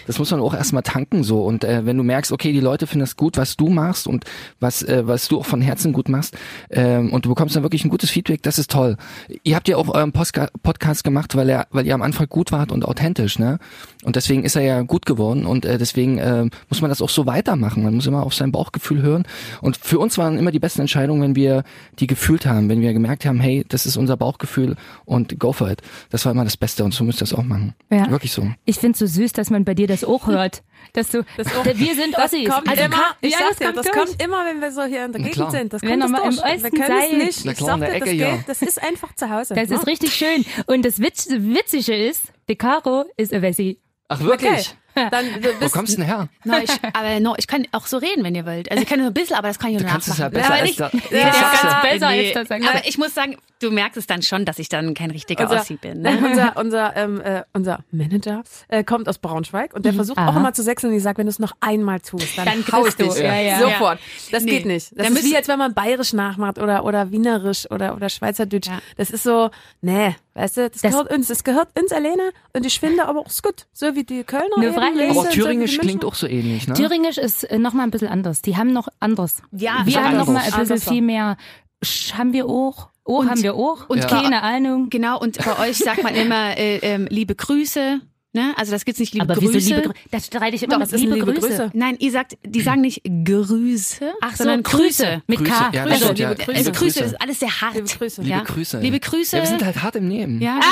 Das 0.08 0.20
muss 0.20 0.32
man 0.32 0.40
auch 0.40 0.54
erstmal 0.54 0.84
tanken 0.84 1.24
so. 1.24 1.44
Und 1.44 1.64
äh, 1.64 1.86
wenn 1.86 1.98
du 1.98 2.04
merkst, 2.04 2.32
okay, 2.32 2.52
die 2.52 2.60
Leute 2.60 2.88
finden 2.88 3.02
das 3.02 3.16
gut, 3.16 3.38
was 3.38 3.58
du 3.58 3.70
machst 3.70 4.08
und 4.08 4.26
was, 4.60 4.84
äh, 4.84 5.04
was 5.06 5.28
du 5.28 5.40
auch 5.40 5.46
von 5.46 5.62
Herzen 5.62 5.94
gut 5.94 6.10
machst, 6.10 6.38
ähm, 6.70 7.12
und 7.12 7.26
du 7.26 7.30
bekommst 7.30 7.56
dann 7.56 7.64
wirklich 7.64 7.86
ein 7.86 7.90
gutes 7.90 8.10
Feedback, 8.10 8.44
das 8.44 8.60
ist 8.60 8.72
toll. 8.72 8.98
Ihr 9.44 9.56
habt 9.56 9.68
ja 9.68 9.78
auch 9.78 9.90
euren 9.90 10.12
Postka 10.12 10.50
Podcast 10.64 11.04
gemacht, 11.04 11.36
weil 11.36 11.50
er, 11.50 11.68
weil 11.72 11.86
ihr 11.86 11.94
am 11.94 12.02
Anfang 12.02 12.28
gut 12.28 12.52
wart 12.52 12.72
und 12.72 12.86
authentisch, 12.86 13.40
ne? 13.40 13.60
Und 14.04 14.16
deswegen 14.16 14.44
ist 14.44 14.56
er 14.56 14.62
ja 14.62 14.82
gut 14.82 15.06
geworden 15.06 15.46
und 15.46 15.66
äh, 15.66 15.78
deswegen 15.78 16.18
äh, 16.20 16.46
muss 16.70 16.82
man 16.82 16.90
das 16.90 17.02
auch 17.02 17.10
so 17.10 17.26
weitermachen. 17.26 17.84
Man 17.84 17.96
muss 17.96 18.08
immer 18.08 18.24
auf 18.24 18.34
sein 18.34 18.52
Bauchgefühl 18.52 19.02
hören. 19.02 19.24
Und 19.62 19.78
für 19.78 20.00
uns 20.00 20.18
waren 20.18 20.38
immer 20.38 20.52
die 20.52 20.60
besten 20.60 20.82
Entscheidungen, 20.82 21.22
wenn 21.22 21.36
wir 21.36 21.64
die 22.00 22.08
gefühlt 22.08 22.46
haben, 22.46 22.70
wenn 22.70 22.82
wir 22.82 22.94
gemerkt 22.94 23.26
haben, 23.26 23.40
hey, 23.40 23.66
das 23.68 23.86
ist 23.86 23.98
unser 23.98 24.16
Bauchgefühl 24.16 24.76
und 25.06 25.38
go 25.40 25.52
for 25.52 25.70
it. 25.70 25.82
Das 26.10 26.26
war 26.26 26.32
immer 26.32 26.46
das 26.46 26.58
Beste 26.58 26.84
und 26.86 26.94
so 26.94 27.04
müsst 27.04 27.20
ihr 27.20 27.28
das 27.28 27.34
auch 27.34 27.44
machen. 27.44 27.74
Ja. 27.90 28.10
Wirklich 28.10 28.32
so. 28.32 28.48
Ich 28.66 28.78
find's 28.78 29.00
so 29.00 29.06
süß, 29.06 29.34
dass 29.34 29.50
man 29.50 29.66
bei 29.66 29.74
dir 29.80 29.88
das 29.88 30.04
auch 30.04 30.28
hört. 30.28 30.62
Dass 30.94 31.10
du, 31.10 31.24
wir 31.38 31.96
sind 31.96 32.16
Das 32.16 32.34
Ossis. 32.34 32.50
kommt 32.50 32.68
also 32.68 32.84
immer, 32.84 32.96
kann- 32.96 33.16
ich 33.22 33.32
ja, 33.34 33.38
sag 33.40 33.50
das 33.50 33.60
kommt 33.60 33.78
das 33.78 33.92
kommt 33.92 34.24
immer, 34.24 34.46
wenn 34.46 34.60
wir 34.62 34.72
so 34.72 34.84
hier 34.84 35.06
in 35.06 35.12
der 35.12 35.22
Gegend 35.22 35.36
klar. 35.36 35.52
sind. 35.52 35.74
Das 35.74 35.82
Wenn 35.84 36.00
kommt 36.00 36.04
das 36.16 36.22
durch. 36.22 36.26
im 36.26 36.38
Wir 36.38 36.56
Osten 36.56 36.72
können 36.82 37.00
es 37.00 37.12
nicht. 37.26 37.46
Na 37.46 37.52
Ich 37.52 37.58
klar, 37.58 37.68
sag 37.68 37.76
in 37.76 37.80
der 37.82 37.90
dir, 37.92 38.00
das, 38.00 38.08
Ecke, 38.10 38.18
ja. 38.18 38.36
geht, 38.38 38.50
das 38.50 38.62
ist 38.64 38.82
einfach 38.84 39.14
zu 39.16 39.30
Hause. 39.30 39.54
Das 39.54 39.70
ne? 39.70 39.76
ist 39.76 39.88
richtig 39.88 40.14
schön. 40.14 40.46
Und 40.66 40.86
das 40.86 41.00
Witz, 41.00 41.28
Witzige 41.30 41.96
ist, 41.96 42.24
De 42.48 42.56
Caro 42.56 43.06
ist 43.18 43.34
ein 43.34 43.42
Wessi. 43.42 43.80
Ach 44.08 44.20
Okay. 44.22 44.64
Dann 45.12 45.26
du 45.42 45.54
Wo 45.54 45.60
bist, 45.60 45.74
kommst 45.74 45.94
du 45.94 45.98
denn 45.98 46.06
her? 46.06 46.28
No, 46.44 46.58
ich, 46.58 46.70
aber 46.94 47.20
no, 47.20 47.36
ich 47.38 47.48
kann 47.48 47.66
auch 47.72 47.86
so 47.88 47.98
reden, 47.98 48.24
wenn 48.24 48.36
ihr 48.36 48.46
wollt. 48.46 48.70
Also 48.72 48.84
ich 48.84 48.90
kann 48.90 49.00
nur 49.00 49.08
ein 49.08 49.14
bisschen, 49.14 49.36
aber 49.36 49.48
das 49.48 49.60
kann 49.60 49.70
ich 49.72 49.78
nur 49.78 49.84
Du 49.86 49.92
kannst 49.92 50.08
es 50.08 50.18
ja 50.18 50.30
nachmachen. 50.30 50.34
besser 50.42 50.54
aber 50.54 50.62
als 50.62 50.68
nicht, 50.70 50.80
da. 50.80 51.18
ja, 51.18 51.24
ganz 51.32 51.82
besser 51.84 52.10
nee. 52.12 52.34
als 52.36 52.48
das, 52.50 52.60
ich. 52.60 52.68
Aber 52.70 52.88
ich 52.88 52.98
muss 52.98 53.14
sagen, 53.14 53.38
du 53.62 53.72
merkst 53.72 53.98
es 53.98 54.08
dann 54.08 54.22
schon, 54.22 54.46
dass 54.46 54.60
ich 54.60 54.70
dann 54.70 54.94
kein 54.94 55.12
richtiger 55.12 55.44
unser, 55.44 55.62
Ossi 55.62 55.76
bin. 55.76 56.02
Ne? 56.02 56.18
unser, 56.24 56.58
unser, 56.58 56.96
ähm, 56.96 57.22
äh, 57.22 57.44
unser 57.54 57.80
Manager 57.92 58.44
äh, 58.70 58.84
kommt 58.84 59.10
aus 59.10 59.18
Braunschweig 59.18 59.74
und 59.74 59.86
der 59.86 59.94
versucht 59.94 60.18
auch 60.18 60.24
Aha. 60.24 60.40
immer 60.40 60.54
zu 60.54 60.64
sechseln 60.64 60.92
und 60.92 60.98
ich 60.98 61.04
sage, 61.04 61.18
wenn 61.18 61.26
du 61.26 61.32
es 61.32 61.40
noch 61.40 61.54
einmal 61.60 62.00
tust, 62.00 62.38
dann, 62.38 62.46
Dann 62.46 62.64
hau 62.72 62.86
ich 62.86 62.96
kriegst 62.96 63.00
dich. 63.16 63.22
du. 63.22 63.28
Ja, 63.28 63.36
ja. 63.40 63.60
Sofort. 63.60 64.00
Das 64.32 64.44
Nee. 64.44 64.52
geht 64.52 64.66
nicht. 64.66 64.92
Das 64.98 65.08
Dann 65.08 65.16
ist 65.16 65.26
wie, 65.26 65.36
als 65.36 65.48
wenn 65.48 65.60
man 65.60 65.74
bayerisch 65.74 66.14
nachmacht 66.14 66.58
oder, 66.60 66.86
oder 66.86 67.12
wienerisch 67.12 67.70
oder, 67.70 67.96
oder 67.96 68.10
schweizerdeutsch. 68.10 68.68
Ja. 68.68 68.80
Das 68.98 69.10
ist 69.12 69.24
so, 69.24 69.50
nee, 69.82 70.16
weißt 70.36 70.58
du, 70.58 70.70
das, 70.70 70.82
Das- 70.82 70.92
gehört 70.92 71.12
uns, 71.12 71.28
das 71.28 71.44
gehört 71.44 71.68
uns 71.80 71.92
alleine 71.92 72.32
und 72.54 72.66
ich 72.66 72.80
finde 72.80 73.06
aber 73.06 73.20
auch 73.20 73.28
ist 73.28 73.44
gut. 73.44 73.66
So 73.74 73.94
wie 73.96 74.04
die 74.04 74.24
Kölner 74.24 74.56
Lesen, 74.96 75.20
Aber 75.20 75.30
Thüringisch 75.30 75.78
klingt 75.78 76.06
auch 76.06 76.16
so 76.16 76.28
ähnlich, 76.28 76.68
ne? 76.68 76.74
Thüringisch 76.74 77.18
ist 77.18 77.44
äh, 77.44 77.58
noch 77.60 77.74
mal 77.74 77.84
ein 77.84 77.92
bisschen 77.92 78.08
anders. 78.10 78.42
Die 78.42 78.58
haben 78.58 78.74
noch 78.74 78.88
anderes. 79.00 79.42
Ja, 79.52 79.82
wir 79.86 79.96
haben 80.04 80.18
noch 80.18 80.28
anders. 80.28 80.28
mal 80.28 80.38
ein 80.40 80.46
bisschen 80.46 80.60
Anders. 80.62 80.84
viel 80.90 81.02
mehr. 81.02 81.38
Sch 81.84 82.14
haben 82.18 82.34
wir 82.34 82.46
auch. 82.48 82.90
Oh, 83.06 83.20
Und- 83.20 83.30
haben 83.32 83.42
wir 83.44 83.56
auch. 83.56 83.90
und 83.90 84.00
Ja. 84.00 84.06
keine 84.08 84.44
Ahnung. 84.44 84.90
Genau, 84.90 85.20
und 85.20 85.38
bei 85.44 85.70
euch 85.70 85.78
sagt 85.78 86.04
man 86.04 86.14
immer 86.16 86.58
äh, 86.58 86.78
ähm, 86.78 87.08
liebe 87.10 87.36
Grüße. 87.36 88.02
Ne? 88.32 88.54
Also 88.58 88.72
das 88.72 88.86
gibt's 88.86 89.00
nicht 89.00 89.14
liebe 89.14 89.24
Aber 89.24 89.34
Grüße. 89.36 89.54
wieso 89.56 89.74
liebe 89.76 89.88
Grüße? 89.88 90.00
Das 90.12 90.28
streite 90.28 90.56
ich 90.56 90.62
immer 90.62 90.74
Doch, 90.78 90.92
mit 90.92 90.92
liebe, 91.02 91.16
liebe 91.16 91.34
Grüße. 91.34 91.48
Grüße? 91.48 91.72
Nein, 91.74 91.96
ihr 91.98 92.12
sagt, 92.12 92.38
die 92.46 92.62
sagen 92.62 92.82
nicht 92.82 93.02
Grüße, 93.26 94.14
Ach 94.22 94.32
so, 94.32 94.38
sondern 94.44 94.62
Grüße. 94.62 95.24
Mit 95.26 95.40
Grüße, 95.40 95.52
K. 95.52 95.72
ja, 95.74 95.84
Also, 95.86 96.04
stimmt, 96.06 96.20
ja. 96.20 96.30
liebe 96.30 96.44
Grüße. 96.44 96.58
Liebe 96.60 96.72
Grüße, 96.72 97.00
Grüße. 97.00 97.16
ist 97.16 97.22
alles 97.22 97.40
sehr 97.40 97.62
hart. 97.62 97.74
Liebe 97.74 97.88
Grüße. 97.88 98.22
Liebe 98.22 98.30
ja? 98.36 98.44
Grüße. 98.44 98.80
Liebe 98.82 99.00
Grüße. 99.00 99.36
Ja, 99.38 99.42
wir 99.44 99.50
sind 99.50 99.66
halt 99.66 99.82
hart 99.82 99.96
im 99.96 100.08
Nehmen. 100.08 100.40
ja, 100.42 100.60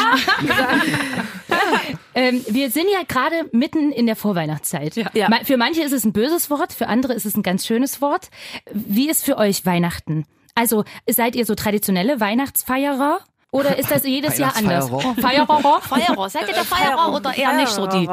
Ähm, 2.16 2.44
wir 2.50 2.72
sind 2.72 2.86
ja 2.92 3.04
gerade 3.08 3.48
mitten 3.52 3.92
in 3.92 4.06
der 4.08 4.16
Vorweihnachtszeit. 4.16 4.96
Ja. 5.14 5.30
Ma- 5.30 5.44
Für 5.44 5.58
manche 5.58 5.84
ist 5.84 5.92
es 5.92 6.04
ein 6.04 6.14
böses 6.14 6.50
Wort, 6.50 6.74
für 6.74 6.88
andere 6.88 7.14
ist 7.14 7.26
es 7.26 7.36
ein 7.36 7.44
ganz 7.44 7.66
schönes 7.66 8.02
Wort. 8.02 8.30
Wie 8.74 9.10
ist 9.10 9.24
für 9.24 9.38
euch 9.38 9.66
Weihnachten? 9.66 10.26
Also 10.56 10.84
seid 11.08 11.36
ihr 11.36 11.46
so 11.46 11.54
traditionelle 11.54 12.20
Weihnachtsfeierer? 12.20 13.20
Oder 13.52 13.78
ist 13.78 13.90
das 13.92 14.04
jedes 14.04 14.38
Jahr 14.38 14.56
anders? 14.56 14.90
Feierer? 15.20 15.82
Feierer. 15.82 16.30
Seid 16.30 16.48
ihr 16.48 16.54
der 16.54 16.66
Feierer 16.66 17.14
oder 17.14 17.36
eher 17.38 17.54
nicht 17.54 17.70
so 17.70 17.88
die? 17.88 18.08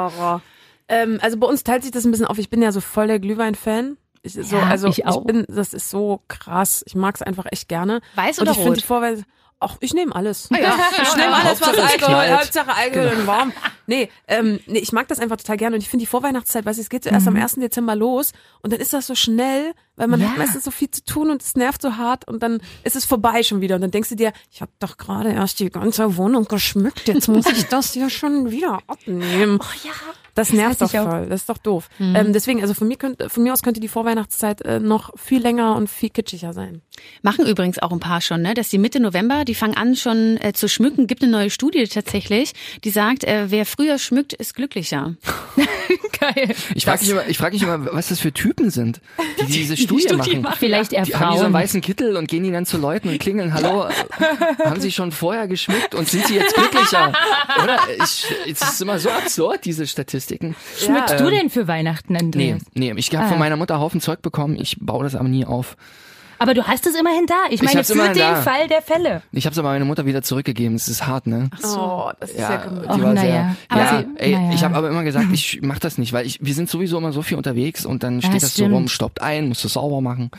Ähm, 0.89 1.19
also 1.23 1.39
bei 1.39 1.47
uns 1.47 1.65
teilt 1.65 1.83
sich 1.83 1.93
das 1.93 2.05
ein 2.05 2.11
bisschen 2.11 2.27
auf. 2.27 2.39
Ich 2.39 2.51
bin 2.51 2.61
ja 2.63 2.71
so 2.73 2.81
voll 2.81 3.07
der 3.07 3.19
Glühwein-Fan. 3.19 3.97
Ich, 4.23 4.35
so, 4.35 4.57
Ja, 4.57 4.65
also 4.65 4.89
ich 4.89 5.07
auch. 5.07 5.25
bin, 5.25 5.45
das 5.49 5.75
ist 5.75 5.91
so 5.91 6.23
krass. 6.29 6.83
Ich 6.87 6.95
mag 6.95 7.15
es 7.15 7.23
einfach 7.23 7.47
echt 7.51 7.69
gerne. 7.69 8.01
Weiß 8.15 8.39
Und 8.39 8.43
oder 8.43 8.51
ich 8.53 8.57
finde 8.59 8.71
rot? 8.73 8.83
die 8.83 8.87
Vorweise. 8.87 9.25
Ach, 9.61 9.77
ich 9.81 9.95
nehme 9.95 10.15
alles. 10.15 10.49
ja. 10.51 10.75
Ich 11.03 11.17
nehme 11.17 11.35
alles, 11.35 11.61
was 11.63 11.79
Alkohol. 11.79 12.37
Hauptsache 12.37 12.75
Alkohol 12.75 13.13
und 13.19 13.27
warm. 13.27 13.53
Nee, 13.87 14.11
ähm, 14.29 14.61
nee, 14.67 14.79
ich 14.81 14.93
mag 14.93 15.09
das 15.09 15.21
einfach 15.21 15.37
total 15.39 15.57
gerne 15.57 15.77
und 15.77 15.83
ich 15.83 15.89
finde 15.89 16.03
die 16.03 16.07
Vorweihnachtszeit, 16.07 16.67
weißt 16.67 16.79
du, 16.79 16.83
es 16.83 16.91
geht 16.91 17.05
so 17.05 17.11
erst 17.11 17.27
am 17.29 17.37
1. 17.37 17.55
Dezember 17.57 17.95
los 17.97 18.33
und 18.63 18.73
dann 18.75 18.81
ist 18.81 18.93
das 18.93 19.07
so 19.07 19.15
schnell 19.15 19.73
weil 19.97 20.09
man 20.09 20.21
Ja. 20.21 20.31
hat 20.31 20.39
meistens 20.39 20.65
so 20.65 20.71
viel 20.71 20.91
zu 20.91 21.05
tun 21.05 21.31
und 21.31 21.43
es 21.43 21.55
nervt 21.55 21.83
so 21.83 21.97
hart 21.97 22.27
und 22.29 22.43
dann 22.43 22.61
ist 22.83 22.97
es 22.97 23.05
vorbei 23.05 23.43
schon 23.43 23.61
wieder 23.61 23.75
und 23.77 23.81
dann 23.83 23.91
denkst 23.91 24.09
du 24.11 24.17
dir, 24.17 24.33
ich 24.51 24.61
habe 24.61 24.73
doch 24.79 24.97
gerade 24.97 25.31
erst 25.33 25.61
die 25.61 25.71
ganze 25.71 26.17
Wohnung 26.17 26.45
geschmückt, 26.47 27.07
jetzt 27.09 27.29
muss 27.29 27.47
ich 27.47 27.65
das 27.65 27.95
ja 27.95 28.11
schon 28.11 28.51
wieder 28.51 28.79
abnehmen. 28.87 29.59
Oh 29.61 29.87
ja. 29.87 29.93
Das 30.37 30.53
nervt 30.53 30.81
hasse 30.81 30.97
doch 30.97 31.09
voll, 31.09 31.27
das 31.29 31.43
ist 31.43 31.49
doch 31.49 31.59
doof. 31.59 31.89
Ähm, 32.01 32.33
deswegen, 32.33 32.61
also 32.61 32.75
von 32.75 32.89
mir, 32.89 32.97
könnte, 32.97 33.31
von 33.31 33.45
mir 33.45 33.53
aus 33.53 33.63
könnte 33.63 33.79
die 33.79 33.87
Vorweihnachtszeit 33.87 34.63
äh, 34.63 34.81
noch 34.81 35.17
viel 35.17 35.41
länger 35.41 35.77
und 35.77 35.89
viel 35.89 36.11
kitschiger 36.11 36.53
sein. 36.53 36.83
Machen 37.23 37.47
übrigens 37.47 37.79
auch 37.79 37.93
ein 37.93 38.01
paar 38.01 38.21
schon, 38.21 38.43
ne? 38.43 38.53
Dass 38.55 38.69
die 38.69 38.79
Mitte 38.79 38.99
November, 38.99 39.45
die 39.45 39.55
fangen 39.55 39.77
an 39.77 39.95
schon 39.95 40.37
äh, 40.43 40.53
zu 40.53 40.69
schmücken. 40.69 41.07
Gibt 41.07 41.23
eine 41.23 41.31
neue 41.31 41.51
Studie 41.51 41.87
tatsächlich, 41.87 42.53
die 42.83 42.91
sagt, 42.91 43.23
äh, 43.23 43.53
wer 43.53 43.65
früher 43.65 43.97
schmückt, 43.99 44.33
ist 44.33 44.55
glücklicher. 44.57 45.15
Geil. 46.19 46.55
Ich 46.75 46.85
frage 46.85 47.03
mich, 47.03 47.11
immer- 47.11 47.29
ich 47.29 47.39
frag 47.39 47.53
mich 47.53 47.63
immer, 47.63 47.93
was 47.95 48.09
das 48.09 48.19
für 48.19 48.33
Typen 48.33 48.71
sind, 48.71 49.01
die 49.41 49.47
diese 49.53 49.77
Studie, 49.87 50.37
machen. 50.39 50.57
Vielleicht 50.59 50.93
eher 50.93 51.03
Die 51.03 51.15
haben 51.15 51.33
die 51.33 51.39
so 51.39 51.45
einen 51.45 51.53
Frauen. 51.53 51.63
weißen 51.63 51.81
Kittel 51.81 52.17
und 52.17 52.29
gehen 52.29 52.43
die 52.45 52.51
dann 52.53 52.67
zu 52.67 52.79
Leuten 52.79 53.09
und 53.09 53.19
klingeln, 53.19 53.53
hallo, 53.55 53.89
haben 54.65 54.81
sie 54.81 54.93
schon 54.93 55.13
vorher 55.13 55.49
geschmückt 55.49 55.95
und 55.95 56.09
sind 56.09 56.27
sie 56.27 56.37
jetzt 56.37 56.55
glücklicher? 56.55 57.13
Oder? 57.63 57.79
Ich, 58.03 58.27
es 58.51 58.61
ist 58.63 58.81
immer 58.83 58.99
so 58.99 59.11
absurd, 59.11 59.65
diese 59.65 59.87
Statistiken. 59.87 60.55
Schmückst 60.79 61.21
du 61.21 61.31
denn 61.31 61.51
für 61.51 61.67
Weihnachten, 61.69 62.13
Nee, 62.15 62.19
Andreas? 62.21 62.63
nee, 62.75 62.93
ich 62.97 63.15
habe 63.15 63.27
Ah. 63.27 63.29
von 63.29 63.39
meiner 63.39 63.57
Mutter 63.57 63.79
Haufen 63.81 64.01
Zeug 64.01 64.23
bekommen, 64.23 64.57
ich 64.61 64.77
baue 64.81 65.05
das 65.05 65.15
aber 65.15 65.29
nie 65.29 65.45
auf. 65.45 65.77
Aber 66.45 66.55
du 66.55 66.67
hast 66.67 66.87
es 66.87 66.95
immerhin 66.95 67.27
da. 67.27 67.35
Ich 67.51 67.63
meine, 67.63 67.79
hab's 67.79 67.91
für 67.91 67.99
den 67.99 68.15
da. 68.19 68.37
Fall 68.43 68.69
der 68.69 68.83
Fälle. 68.83 69.23
Ich 69.33 69.47
habe 69.47 69.53
es 69.55 69.59
aber 69.59 69.69
meiner 69.71 69.85
Mutter 69.87 70.05
wieder 70.07 70.23
zurückgegeben, 70.23 70.77
es 70.77 70.89
ist 70.89 71.07
hart, 71.07 71.27
ne? 71.27 71.49
Oh, 71.77 72.11
das 72.21 72.31
ist 72.31 72.39
ja, 72.39 72.57
gemütlich. 72.57 72.91
Oh, 72.91 72.95
die 72.97 73.03
war 73.03 73.15
na 73.15 73.21
sehr, 73.23 73.57
ja. 73.71 73.99
sie- 74.01 74.07
ey, 74.17 74.33
na 74.37 74.49
ja. 74.49 74.53
ich 74.55 74.63
habe 74.63 74.75
aber 74.77 74.89
immer 74.91 75.03
gesagt, 75.05 75.27
ich 75.33 75.61
mach 75.63 75.79
das 75.79 75.97
nicht, 75.99 76.13
weil 76.13 76.27
ich, 76.27 76.39
wir 76.41 76.53
sind 76.55 76.69
sowieso 76.69 76.99
immer 76.99 77.13
so 77.13 77.23
viel 77.23 77.37
unterwegs 77.39 77.87
und 77.87 78.03
dann 78.03 78.21
steht 78.21 78.35
das 78.43 78.55
so 78.55 78.63
stimmt. 78.65 78.75
rum, 78.75 78.89
stoppt 78.89 79.23
ein, 79.23 79.49
musst 79.49 79.65
du 79.65 79.69
sauber 79.69 80.01
machen. 80.01 80.31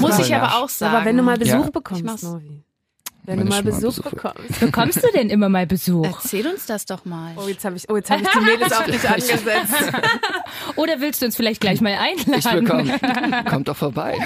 Muss 0.00 0.18
ich 0.18 0.34
aber 0.34 0.62
auch 0.62 0.68
sagen. 0.68 0.94
Aber 0.94 1.04
wenn 1.04 1.16
du 1.16 1.22
mal 1.22 1.38
Besuch 1.38 1.64
Ja. 1.64 1.70
bekommst, 1.70 2.00
Ich 2.02 2.06
mach's. 2.06 2.26
Wenn 3.24 3.38
du 3.38 3.44
ich 3.44 3.50
mal 3.50 3.62
Besuch 3.62 3.94
Besuch- 3.98 4.10
bekommst. 4.10 4.60
Bekommst 4.60 4.96
du 5.04 5.08
denn 5.14 5.30
immer 5.30 5.48
mal 5.48 5.66
Besuch? 5.66 6.04
Erzähl 6.06 6.46
uns 6.46 6.66
das 6.66 6.86
doch 6.86 7.04
mal. 7.04 7.34
Oh, 7.36 7.46
jetzt 7.46 7.64
habe 7.64 7.76
ich, 7.76 7.88
oh, 7.88 7.96
jetzt 7.96 8.10
habe 8.10 8.22
ich 8.22 8.28
die 8.28 8.40
Mädels 8.40 8.72
auf 8.72 8.84
dich 8.84 9.08
angesetzt. 9.08 9.92
Oder 10.76 11.00
willst 11.00 11.22
du 11.22 11.26
uns 11.26 11.36
vielleicht 11.36 11.60
gleich 11.60 11.80
mal 11.80 11.94
einladen? 11.94 12.34
Ich 12.36 12.50
bekomme, 12.50 13.44
kommt 13.48 13.68
doch 13.68 13.76
vorbei. 13.76 14.18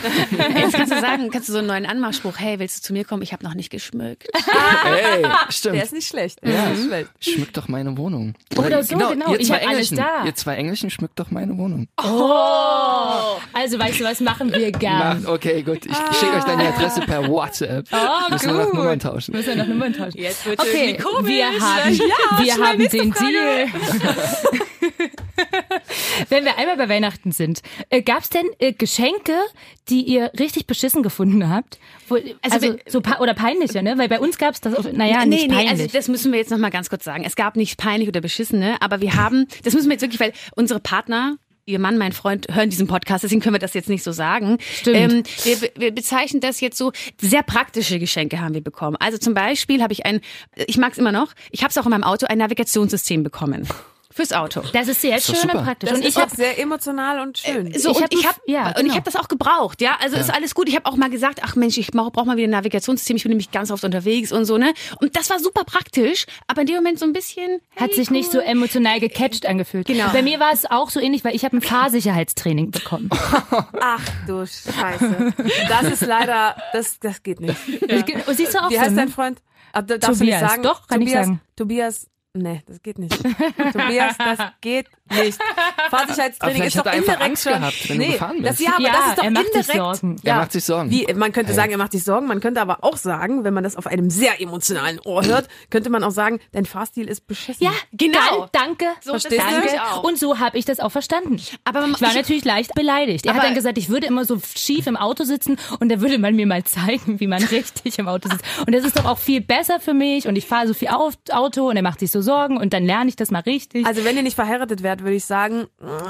Jetzt 0.57 0.73
kannst 0.75 0.93
du 0.93 1.01
sagen, 1.01 1.31
kannst 1.31 1.49
du 1.49 1.53
so 1.53 1.59
einen 1.59 1.67
neuen 1.67 1.85
Anmachspruch, 1.87 2.39
hey, 2.39 2.59
willst 2.59 2.79
du 2.79 2.83
zu 2.87 2.93
mir 2.95 3.05
kommen? 3.05 3.23
Ich 3.23 3.33
habe 3.33 3.45
noch 3.45 3.55
nicht 3.55 3.69
geschmückt. 3.71 4.29
Ey, 4.33 5.23
Der 5.23 5.37
stimmt. 5.51 5.83
ist 5.83 5.93
nicht 5.93 6.09
schlecht. 6.09 6.43
Der 6.43 6.73
ist 6.73 6.79
nicht 6.79 6.87
schlecht. 6.87 7.11
Schmückt 7.21 7.57
doch 7.57 7.69
meine 7.69 7.97
Wohnung. 7.99 8.35
Oder 8.57 8.83
so, 8.83 8.97
genau. 8.97 9.33
Ihr 9.33 9.41
Ich 9.41 9.49
zwei 9.49 9.57
hab 9.57 9.69
alles 9.69 9.91
Englischen, 9.93 9.97
da. 9.97 10.25
Ihr 10.25 10.35
zwei 10.35 10.55
Englischen 10.57 10.89
schmückt 10.91 11.19
doch 11.21 11.31
meine 11.31 11.57
Wohnung. 11.59 11.89
Oh. 12.03 13.37
Also 13.53 13.79
weißt 13.79 14.01
du 14.01 14.05
was, 14.05 14.21
machen 14.21 14.53
wir 14.55 14.73
gern. 14.73 15.23
Macht, 15.23 15.27
okay, 15.27 15.63
gut. 15.63 15.85
Ich 15.85 15.97
schicke 16.19 16.37
euch 16.37 16.45
dann 16.45 16.59
die 16.59 16.65
Adresse 16.67 17.01
per 17.03 17.29
WhatsApp. 17.29 17.87
Oh, 17.93 18.31
gut. 18.31 18.86
Nummern 18.87 19.01
tauschen. 19.01 19.33
Müssen 19.35 19.49
wir 19.49 19.57
noch 19.57 19.67
Nummern 19.67 19.93
tauschen. 19.93 20.19
Jetzt 20.19 20.47
wird's 20.47 20.63
Okay, 20.63 20.91
irgendwie 20.91 21.03
komisch. 21.03 21.31
wir 21.31 21.47
haben, 21.47 21.95
Ja, 22.45 22.57
wir 22.57 22.67
haben 22.67 22.89
den 22.89 23.13
Frage. 23.13 23.33
Deal. 23.33 23.67
Wenn 26.29 26.45
wir 26.45 26.57
einmal 26.59 26.77
bei 26.77 26.89
Weihnachten 26.89 27.33
sind, 27.33 27.61
äh, 27.91 28.03
gab's 28.03 28.31
denn 28.31 28.47
äh, 28.59 28.73
Geschenke, 28.73 29.35
die 29.89 30.03
ihr 30.03 30.33
richtig 30.39 30.67
beschissen 30.67 31.03
gefunden 31.03 31.49
habt? 31.49 31.79
Wo, 32.09 32.17
also 32.43 32.63
wenn- 32.63 32.79
so 32.87 33.01
oder 33.21 33.35
peinlicher, 33.35 33.83
ne? 33.83 33.99
Weil 33.99 34.09
bei 34.09 34.19
uns 34.21 34.39
gab's 34.39 34.61
das, 34.61 34.75
auch, 34.75 34.91
naja, 34.93 35.25
nicht 35.27 35.49
nee, 35.49 35.55
peinlich. 35.55 35.71
also 35.71 35.87
das 35.93 36.09
müssen 36.09 36.33
wir 36.33 36.39
jetzt 36.39 36.51
noch 36.51 36.59
mal 36.59 36.71
ganz 36.71 36.89
kurz 36.89 37.05
sagen. 37.05 37.25
Es 37.25 37.37
gab 37.37 37.57
nicht 37.57 37.77
peinlich 37.79 38.09
oder 38.09 38.21
beschissene, 38.21 38.77
aber 38.81 39.01
wir 39.01 39.15
haben, 39.15 39.47
das 39.65 39.75
müssen 39.75 39.89
wir 39.89 39.95
jetzt 39.95 40.03
wirklich, 40.03 40.21
weil 40.21 40.33
unsere 40.55 40.81
Partner 40.81 41.37
Ihr 41.69 41.81
Mann, 41.81 41.99
mein 41.99 42.13
Freund, 42.13 42.47
hören 42.49 42.71
diesen 42.71 42.87
Podcast, 42.87 43.25
deswegen 43.25 43.41
können 43.41 43.57
wir 43.57 43.59
das 43.59 43.75
jetzt 43.75 43.89
nicht 43.89 44.05
so 44.05 44.13
sagen. 44.13 44.59
Stimmt. 44.61 44.97
Ähm, 44.97 45.23
wir, 45.43 45.71
wir 45.75 45.93
bezeichnen 45.93 46.41
das 46.41 46.61
jetzt 46.61 46.79
so, 46.79 46.93
sehr 47.21 47.43
praktische 47.43 47.99
Geschenke 47.99 48.41
haben 48.41 48.55
wir 48.55 48.63
bekommen. 48.63 48.97
Also 49.01 49.19
zum 49.19 49.35
Beispiel 49.35 49.83
habe 49.83 49.93
ich 49.93 50.07
ein, 50.07 50.21
ich 50.55 50.79
mag 50.79 50.93
es 50.93 50.99
immer 50.99 51.11
noch, 51.11 51.33
ich 51.51 51.65
habe 51.65 51.73
es 51.73 51.79
auch 51.79 51.85
in 51.85 51.91
meinem 51.91 52.05
Auto, 52.05 52.27
ein 52.27 52.39
Navigationssystem 52.39 53.25
bekommen. 53.25 53.67
Fürs 54.17 54.33
Auto. 54.33 54.63
das 54.73 54.89
ist 54.89 55.03
sehr 55.03 55.19
doch 55.19 55.25
schön 55.25 55.35
super. 55.37 55.59
und 55.59 55.65
praktisch. 55.65 55.91
Das 55.91 55.99
und 55.99 56.05
ist 56.07 56.17
ich 56.17 56.21
habe 56.23 56.33
auch 56.33 56.37
sehr 56.37 56.59
emotional 56.59 57.21
und 57.21 57.37
schön. 57.37 57.71
So, 57.79 57.91
Ich 57.91 57.97
und 57.99 58.03
hab 58.03 58.13
ich 58.15 58.27
habe 58.27 58.41
ja, 58.47 58.69
und 58.69 58.77
ich 58.77 58.83
genau. 58.85 58.95
habe 58.95 59.05
das 59.05 59.15
auch 59.17 59.29
gebraucht, 59.29 59.83
ja. 59.83 59.99
Also 60.01 60.17
ist 60.17 60.33
alles 60.35 60.55
gut. 60.55 60.69
Ich 60.71 60.75
habe 60.75 60.87
auch 60.87 60.97
mal 60.97 61.11
gesagt, 61.11 61.41
ach 61.45 61.55
Mensch, 61.55 61.77
ich 61.77 61.89
brauche 61.91 62.25
mal 62.25 62.39
wieder 62.39 62.49
ein 62.49 62.51
Navigationssystem. 62.51 63.17
Ich 63.17 63.25
bin 63.25 63.31
nämlich 63.31 63.51
ganz 63.51 63.71
oft 63.71 63.85
unterwegs 63.85 64.33
und 64.33 64.47
so 64.47 64.57
ne. 64.57 64.73
Und 65.03 65.15
das 65.17 65.29
war 65.29 65.39
super 65.39 65.65
praktisch, 65.65 66.25
aber 66.47 66.63
in 66.63 66.67
dem 66.69 66.77
Moment 66.77 66.99
so 66.99 67.05
ein 67.05 67.13
bisschen 67.13 67.61
hat 67.77 67.91
hey, 67.91 67.95
sich 67.95 68.11
nicht 68.11 68.33
so 68.33 68.39
cool. 68.39 68.45
emotional 68.47 69.01
gecatcht 69.01 69.45
angefühlt. 69.45 69.87
Genau. 69.87 70.09
Bei 70.13 70.23
mir 70.23 70.41
war 70.41 70.53
es 70.53 70.65
auch 70.65 70.89
so 70.89 70.99
ähnlich, 70.99 71.23
weil 71.23 71.35
ich 71.37 71.45
habe 71.45 71.59
ein 71.59 71.61
Fahrsicherheitstraining 71.61 72.71
bekommen. 72.71 73.11
Ach 73.81 74.03
du 74.27 74.47
Scheiße. 74.47 75.35
Das 75.69 75.83
ist 75.85 76.07
leider, 76.07 76.57
das, 76.73 76.99
das 77.01 77.23
geht 77.23 77.41
nicht. 77.41 77.57
Und 78.27 78.37
siehst 78.37 78.55
du 78.55 78.59
auch 78.63 78.71
Wie 78.71 78.77
so, 78.77 78.81
heißt 78.81 78.97
dein 78.97 79.09
Freund? 79.09 79.43
Ah, 79.73 79.83
da- 79.83 79.99
darfst 79.99 80.21
du 80.21 80.25
Tobias. 80.25 80.41
nicht 80.41 80.51
sagen? 80.51 80.63
Doch, 80.63 80.87
kann 80.87 81.01
ich 81.03 81.09
Tobias, 81.09 81.27
sagen. 81.27 81.41
Tobias, 81.57 82.07
nee, 82.37 82.63
das 82.67 82.83
geht 82.83 82.99
nicht. 82.99 83.17
Tobias, 83.73 84.17
das 84.19 84.39
geht 84.61 84.87
nicht. 85.11 85.39
Fahrsicherheitstraining 85.91 86.63
ist 86.65 86.79
doch 86.79 86.87
er 86.87 86.95
indirekt 86.95 87.23
Angst 87.23 87.43
schon. 87.45 87.53
gehabt, 87.53 87.89
wenn 87.89 87.99
du 87.99 88.05
nee, 88.07 88.13
gefahren 88.13 88.43
das, 88.43 88.57
bist. 88.57 88.69
ja, 88.69 88.75
aber 88.75 88.83
Ja, 88.83 88.93
das 88.93 89.07
ist 89.09 89.19
doch 89.19 89.25
er 89.25 89.31
macht 89.31 89.45
sich 89.47 89.55
indirekt. 89.55 89.77
Sorgen. 90.01 90.17
Er 90.23 90.29
Ja. 90.29 90.37
macht 90.41 90.53
sich 90.53 90.65
Sorgen. 90.65 90.91
Wie, 90.91 91.07
man 91.15 91.33
könnte 91.33 91.53
Ja. 91.53 91.57
sagen, 91.57 91.73
er 91.73 91.79
macht 91.79 91.93
sich 91.93 92.05
Sorgen. 92.05 92.27
Man 92.27 92.41
könnte 92.41 92.61
aber 92.61 92.83
auch 92.85 92.97
sagen, 92.97 93.45
wenn 93.45 93.55
man 93.55 93.65
das 93.65 93.77
auf 93.77 93.87
einem 93.87 94.11
sehr 94.11 94.41
emotionalen 94.41 95.01
Ohr 95.05 95.25
hört, 95.25 95.49
könnte 95.71 95.91
man 95.91 96.03
auch 96.05 96.11
sagen, 96.11 96.41
dein 96.53 96.67
Fahrstil 96.67 97.09
ist 97.09 97.27
beschissen. 97.27 97.65
Ja, 97.65 97.73
Genau. 97.93 98.19
Geil, 98.19 98.49
danke. 98.53 98.85
So, 99.03 99.11
Verstehst 99.13 99.41
das 99.41 99.49
du? 99.49 99.55
danke. 99.61 99.69
ich 99.75 99.81
auch. 99.81 100.03
Und 100.03 100.19
so 100.19 100.39
habe 100.39 100.59
ich 100.59 100.65
das 100.65 100.81
auch 100.81 100.91
verstanden. 100.93 101.41
Aber 101.65 101.81
man- 101.81 101.93
ich 101.93 102.01
war 102.01 102.11
ich- 102.11 102.17
natürlich 102.17 102.45
leicht 102.45 102.75
beleidigt. 102.75 103.27
Er 103.27 103.35
hat 103.35 103.43
dann 103.45 103.55
gesagt, 103.55 103.79
ich 103.79 103.89
würde 103.89 104.07
immer 104.07 104.25
so 104.25 104.39
schief 104.57 104.87
im 104.87 104.97
Auto 104.97 105.25
sitzen 105.25 105.57
und 105.81 105.89
da 105.91 106.01
würde 106.01 106.19
man 106.19 106.35
mir 106.35 106.47
mal 106.47 106.65
zeigen, 106.65 107.21
wie 107.21 107.27
man 107.27 107.43
richtig 107.45 107.99
im 107.99 108.09
Auto 108.09 108.29
sitzt. 108.29 108.45
Und 108.67 108.75
das 108.75 108.85
ist 108.85 108.99
doch 108.99 109.05
auch 109.05 109.19
viel 109.19 109.41
besser 109.41 109.81
für 109.81 109.95
mich 109.95 110.27
und 110.27 110.37
ich 110.37 110.47
fahre 110.47 110.67
so 110.67 110.75
viel 110.75 110.89
auf 110.89 111.15
Auto 111.31 111.69
und 111.71 111.77
er 111.77 111.83
macht 111.83 112.01
sich 112.01 112.11
so 112.11 112.21
Sorgen 112.27 112.59
und 112.59 112.75
dann 112.75 112.85
lerne 112.85 113.09
ich 113.09 113.17
das 113.17 113.31
mal 113.31 113.41
richtig. 113.41 113.87
Also 113.87 114.05
wenn 114.05 114.17
ihr 114.17 114.23
nicht 114.23 114.35
verheiratet 114.35 114.83
werdet, 114.83 115.05
würde 115.05 115.17
ich 115.17 115.25
sagen, 115.25 115.67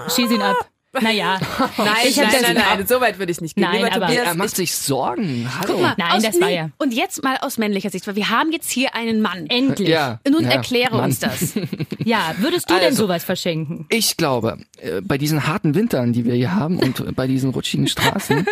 Schieß 0.08 0.32
ihn 0.32 0.42
ab. 0.42 0.56
Naja, 1.00 1.38
nein, 1.78 1.88
Ich 2.06 2.16
nein, 2.16 2.28
nein, 2.42 2.54
nein, 2.54 2.86
so 2.86 3.00
weit 3.00 3.18
würde 3.18 3.32
ich 3.32 3.40
nicht 3.40 3.54
gehen. 3.56 3.64
Nein, 3.64 3.76
Lieber 3.84 3.92
aber- 3.94 4.06
Tobias, 4.06 4.26
er 4.26 4.34
macht 4.34 4.56
sich 4.56 4.74
Sorgen. 4.74 5.48
Hallo. 5.60 5.72
Guck 5.74 5.82
mal, 5.82 5.94
Nein, 5.96 6.22
das 6.22 6.40
war 6.40 6.48
ja- 6.50 6.70
Und 6.78 6.92
jetzt 6.94 7.22
mal 7.22 7.36
aus 7.40 7.58
männlicher 7.58 7.90
Sicht, 7.90 8.06
weil 8.06 8.16
wir 8.16 8.30
haben 8.30 8.52
jetzt 8.52 8.70
hier 8.70 8.94
einen 8.94 9.20
Mann. 9.20 9.46
endlich. 9.48 9.88
Ja. 9.88 10.20
Nun 10.28 10.44
ja, 10.44 10.50
erkläre 10.50 10.96
Mann. 10.96 11.04
uns 11.06 11.18
das. 11.18 11.52
Ja, 12.06 12.36
würdest 12.38 12.70
du 12.70 12.74
denn 12.74 12.84
Also. 12.84 13.04
sowas 13.06 13.24
verschenken? 13.24 13.86
Ich 13.88 14.16
glaube, 14.16 14.58
äh, 14.80 15.00
bei 15.00 15.18
diesen 15.18 15.48
harten 15.48 15.74
Wintern, 15.74 16.12
die 16.12 16.24
wir 16.24 16.34
hier 16.34 16.54
haben 16.54 16.78
und 16.78 17.16
bei 17.16 17.26
diesen 17.26 17.50
rutschigen 17.50 17.88
Straßen, 17.88 18.46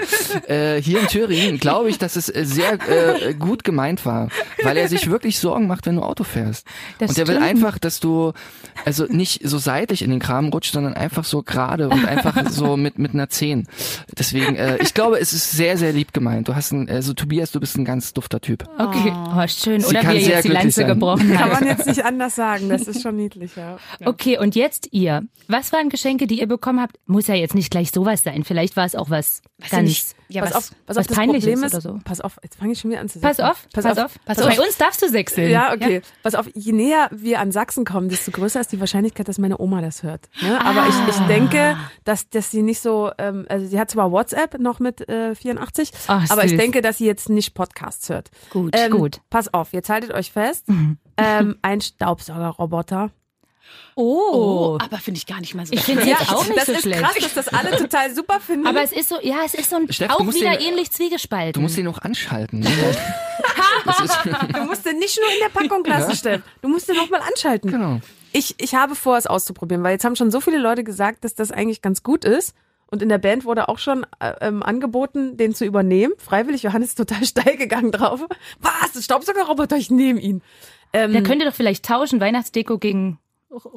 äh, 0.48 0.82
hier 0.82 0.98
in 0.98 1.06
Thüringen, 1.06 1.60
glaube 1.60 1.88
ich, 1.88 1.98
dass 1.98 2.16
es 2.16 2.28
äh, 2.28 2.44
sehr 2.44 2.72
äh, 2.88 3.32
gut 3.34 3.62
gemeint 3.62 4.04
war, 4.06 4.28
weil 4.64 4.76
er 4.76 4.88
sich 4.88 5.08
wirklich 5.08 5.38
Sorgen 5.38 5.68
macht, 5.68 5.86
wenn 5.86 5.94
du 5.94 6.02
Auto 6.02 6.24
fährst. 6.24 6.66
Das 6.98 7.10
und 7.10 7.18
er 7.18 7.28
will 7.28 7.36
einfach, 7.38 7.78
dass 7.78 8.00
du 8.00 8.32
also 8.84 9.06
nicht 9.08 9.40
so 9.48 9.58
seitlich 9.58 10.02
in 10.02 10.10
den 10.10 10.18
Kram 10.18 10.48
rutscht, 10.48 10.72
sondern 10.72 10.94
einfach 10.94 11.22
so 11.24 11.44
gerade 11.44 11.88
und 11.88 12.04
einfach 12.04 12.33
so 12.50 12.76
mit 12.76 12.98
mit 12.98 13.14
einer 13.14 13.28
10. 13.28 13.66
Deswegen, 14.18 14.56
äh, 14.56 14.78
ich 14.82 14.94
glaube, 14.94 15.18
es 15.18 15.32
ist 15.32 15.52
sehr, 15.52 15.76
sehr 15.76 15.92
lieb 15.92 16.12
gemeint. 16.12 16.48
Du 16.48 16.54
hast 16.54 16.72
ein, 16.72 16.88
also 16.88 17.14
Tobias, 17.14 17.52
du 17.52 17.60
bist 17.60 17.76
ein 17.76 17.84
ganz 17.84 18.12
dufter 18.12 18.40
Typ. 18.40 18.64
Okay, 18.78 19.12
oh, 19.12 19.46
schön. 19.46 19.80
Sie 19.80 19.86
Oder 19.88 20.00
kann 20.00 20.14
wie 20.14 20.22
er 20.22 20.36
jetzt 20.36 20.44
die 20.44 20.48
Lanze 20.48 20.80
sein. 20.80 20.86
gebrochen 20.88 21.32
kann 21.32 21.50
hat. 21.50 21.60
man 21.60 21.68
jetzt 21.68 21.86
nicht 21.86 22.04
anders 22.04 22.34
sagen. 22.34 22.68
Das 22.68 22.82
ist 22.82 23.02
schon 23.02 23.16
niedlich, 23.16 23.56
ja. 23.56 23.78
Okay, 24.04 24.38
und 24.38 24.54
jetzt 24.54 24.88
ihr. 24.92 25.22
Was 25.48 25.72
waren 25.72 25.88
Geschenke, 25.88 26.26
die 26.26 26.40
ihr 26.40 26.46
bekommen 26.48 26.80
habt? 26.80 26.98
Muss 27.06 27.26
ja 27.26 27.34
jetzt 27.34 27.54
nicht 27.54 27.70
gleich 27.70 27.90
sowas 27.90 28.22
sein. 28.22 28.44
Vielleicht 28.44 28.76
war 28.76 28.86
es 28.86 28.94
auch 28.94 29.10
was 29.10 29.42
Weiß 29.58 29.66
ich 29.66 29.70
ganz. 29.70 30.14
Ja, 30.28 30.42
pass 30.42 30.50
was, 30.50 30.56
auf, 30.56 30.70
pass 30.86 30.96
was 30.96 30.98
auf, 30.98 31.06
das 31.08 31.16
Problem 31.16 31.64
ist, 31.64 31.74
oder 31.74 31.80
so. 31.80 31.98
pass 32.04 32.20
auf, 32.20 32.38
jetzt 32.42 32.56
fange 32.56 32.72
ich 32.72 32.80
schon 32.80 32.90
wieder 32.90 33.00
an 33.00 33.08
zu 33.08 33.20
Pass 33.20 33.36
sechseln. 33.36 33.50
auf, 33.50 33.66
pass, 33.72 33.84
auf, 33.86 34.18
pass 34.24 34.38
Bei 34.38 34.48
auf. 34.52 34.58
uns 34.58 34.76
darfst 34.78 35.02
du 35.02 35.08
sechseln. 35.08 35.50
Ja, 35.50 35.72
okay. 35.72 36.02
Pass 36.22 36.34
auf, 36.34 36.46
je 36.54 36.72
näher 36.72 37.08
wir 37.12 37.40
an 37.40 37.52
Sachsen 37.52 37.84
kommen, 37.84 38.08
desto 38.08 38.30
größer 38.30 38.60
ist 38.60 38.72
die 38.72 38.80
Wahrscheinlichkeit, 38.80 39.28
dass 39.28 39.38
meine 39.38 39.58
Oma 39.60 39.80
das 39.82 40.02
hört. 40.02 40.28
Ne? 40.42 40.60
Aber 40.64 40.86
ich, 40.88 40.94
ich 41.14 41.26
denke, 41.26 41.76
dass, 42.04 42.28
dass 42.30 42.50
sie 42.50 42.62
nicht 42.62 42.80
so, 42.80 43.10
ähm, 43.18 43.44
also 43.48 43.66
sie 43.66 43.78
hat 43.78 43.90
zwar 43.90 44.10
WhatsApp 44.12 44.58
noch 44.58 44.80
mit 44.80 45.08
äh, 45.08 45.34
84, 45.34 45.90
Ach, 46.06 46.30
aber 46.30 46.44
ich 46.44 46.56
denke, 46.56 46.80
dass 46.82 46.98
sie 46.98 47.06
jetzt 47.06 47.28
nicht 47.28 47.54
Podcasts 47.54 48.08
hört. 48.08 48.30
Gut, 48.50 48.74
Ähm, 48.76 48.90
gut. 48.92 49.20
Pass 49.30 49.52
auf, 49.52 49.72
jetzt 49.72 49.88
haltet 49.90 50.12
euch 50.14 50.32
fest. 50.32 50.66
Ähm, 51.16 51.56
ein 51.62 51.80
Staubsaugerroboter. 51.80 53.10
Oh. 53.97 54.76
aber 54.83 54.99
finde 54.99 55.18
ich 55.18 55.26
gar 55.26 55.40
nicht 55.40 55.54
mal 55.54 55.64
so. 55.66 55.73
Ich 55.73 55.83
finde 55.83 56.02
es 56.02 56.09
jetzt 56.09 56.33
auch 56.33 56.44
nicht 56.47 56.56
das 56.59 56.66
so 56.66 56.73
ist 56.73 56.83
schlecht. 56.83 57.00
krass, 57.02 57.14
dass 57.21 57.35
das 57.35 57.49
alle 57.49 57.76
total 57.76 58.12
super 58.14 58.40
finden. 58.40 58.66
Aber 58.66 58.83
es 58.83 58.92
ist 58.92 59.09
so, 59.09 59.16
ja, 59.23 59.37
es 59.44 59.54
ist 59.54 59.71
so 59.71 59.76
ein, 59.76 59.92
Steff, 59.92 60.11
auch 60.11 60.21
wieder 60.21 60.50
den- 60.56 60.61
ähnlich 60.68 60.90
zwiegespalten. 60.90 61.52
Du 61.52 61.61
musst 61.61 61.78
ihn 61.78 61.85
noch 61.85 61.99
anschalten. 62.02 62.61
Ne? 62.61 62.68
Du 64.52 64.64
musst 64.64 64.87
den 64.87 64.99
nicht 64.99 65.18
nur 65.21 65.28
in 65.33 65.38
der 65.42 65.49
Packung 65.61 65.85
lassen, 65.85 66.14
Steff. 66.16 66.42
Du 66.62 66.68
musst 66.68 66.88
den 66.88 66.97
noch 66.97 67.11
mal 67.11 67.21
anschalten. 67.21 67.71
genau. 67.71 68.00
Ich, 68.33 68.54
ich 68.59 68.75
habe 68.75 68.94
vor, 68.94 69.16
es 69.16 69.26
auszuprobieren, 69.26 69.83
weil 69.85 69.92
jetzt 69.92 70.04
haben 70.04 70.16
schon 70.16 70.30
so 70.30 70.40
viele 70.40 70.59
Leute 70.59 70.83
gesagt, 70.85 71.25
dass 71.25 71.35
das 71.35 71.50
eigentlich 71.52 71.83
ganz 71.83 72.02
gut 72.02 72.25
ist. 72.25 72.54
Und 72.90 73.02
in 73.02 73.09
der 73.09 73.18
Band 73.18 73.44
wurde 73.44 73.68
auch 73.68 73.78
schon 73.78 74.06
äh, 74.21 74.33
ähm, 74.40 74.62
angeboten, 74.62 75.37
den 75.37 75.54
zu 75.54 75.64
übernehmen. 75.64 76.12
Freiwillig, 76.18 76.62
Johannes 76.62 76.90
ist 76.90 76.94
total 76.99 77.25
steil 77.26 77.56
gegangen 77.56 77.92
drauf. 77.92 78.21
Was? 78.61 79.04
Staubsaugerroboter, 79.04 79.76
ich 79.76 79.90
nehme 79.90 80.21
ihn. 80.21 80.42
Ähm, 80.92 81.12
Der 81.12 81.23
könnte 81.23 81.44
doch 81.44 81.54
vielleicht 81.54 81.85
tauschen, 81.85 82.21
Weihnachtsdeko 82.21 82.78
gegen 82.78 83.18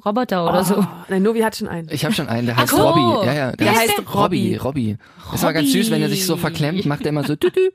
Roboter 0.05 0.47
oder 0.47 0.63
so. 0.63 0.77
Oh, 0.79 0.85
nein, 1.09 1.21
Novi 1.23 1.39
hat 1.41 1.55
schon 1.55 1.67
einen. 1.67 1.87
Ich 1.91 2.03
habe 2.03 2.13
schon 2.13 2.27
einen, 2.27 2.47
der 2.47 2.57
heißt 2.57 2.69
so. 2.69 2.77
Robby. 2.77 3.25
Ja, 3.27 3.33
ja, 3.33 3.51
der 3.51 3.67
Wie 3.67 3.69
heißt 3.69 3.81
heißt 3.81 3.97
der? 3.99 4.07
Robby. 4.07 4.55
Robby. 4.55 4.97
Ist 5.33 5.43
aber 5.43 5.53
ganz 5.53 5.71
süß, 5.71 5.91
wenn 5.91 6.01
er 6.01 6.09
sich 6.09 6.25
so 6.25 6.37
verklemmt, 6.37 6.85
macht 6.85 7.01
er 7.01 7.09
immer 7.09 7.23
so 7.23 7.35
tütü. 7.35 7.71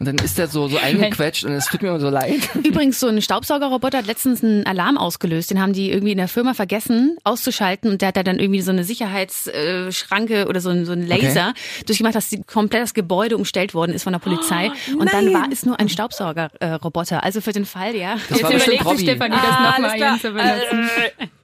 Und 0.00 0.06
dann 0.06 0.16
ist 0.16 0.38
er 0.38 0.48
so, 0.48 0.68
so 0.68 0.76
eingequetscht 0.76 1.44
und 1.44 1.52
es 1.52 1.66
tut 1.66 1.82
mir 1.82 1.88
immer 1.88 2.00
so 2.00 2.10
leid. 2.10 2.40
Übrigens, 2.64 2.98
so 3.00 3.06
ein 3.06 3.22
Staubsaugerroboter 3.22 3.98
hat 3.98 4.06
letztens 4.06 4.42
einen 4.42 4.66
Alarm 4.66 4.98
ausgelöst. 4.98 5.50
Den 5.50 5.60
haben 5.60 5.72
die 5.72 5.90
irgendwie 5.90 6.12
in 6.12 6.18
der 6.18 6.28
Firma 6.28 6.52
vergessen 6.54 7.16
auszuschalten 7.24 7.90
und 7.90 8.00
der 8.02 8.08
hat 8.08 8.16
da 8.16 8.22
dann 8.22 8.38
irgendwie 8.38 8.60
so 8.60 8.70
eine 8.72 8.84
Sicherheitsschranke 8.84 10.46
oder 10.48 10.60
so 10.60 10.70
ein, 10.70 10.84
so 10.84 10.92
ein 10.92 11.06
Laser 11.06 11.54
durchgemacht, 11.86 12.14
dass 12.14 12.28
die, 12.28 12.42
komplett 12.42 12.82
das 12.82 12.94
Gebäude 12.94 13.36
umstellt 13.36 13.74
worden 13.74 13.92
ist 13.92 14.02
von 14.02 14.12
der 14.12 14.20
Polizei. 14.20 14.70
und 14.98 15.12
dann 15.12 15.32
war 15.32 15.48
es 15.50 15.64
nur 15.64 15.78
ein 15.78 15.88
Staubsaugerroboter. 15.88 17.22
Also 17.22 17.40
für 17.40 17.52
den 17.52 17.64
Fall, 17.64 17.94
ja. 17.96 18.16
Das 18.28 18.42
war 18.42 18.50
bestimmt 18.50 18.84
Robby. 18.84 18.98
Stefanie 19.02 19.36
das 19.36 19.44
Ah, 19.56 19.78
nochmal 19.80 20.18
zu 20.20 20.32
benutzen. 20.32 20.90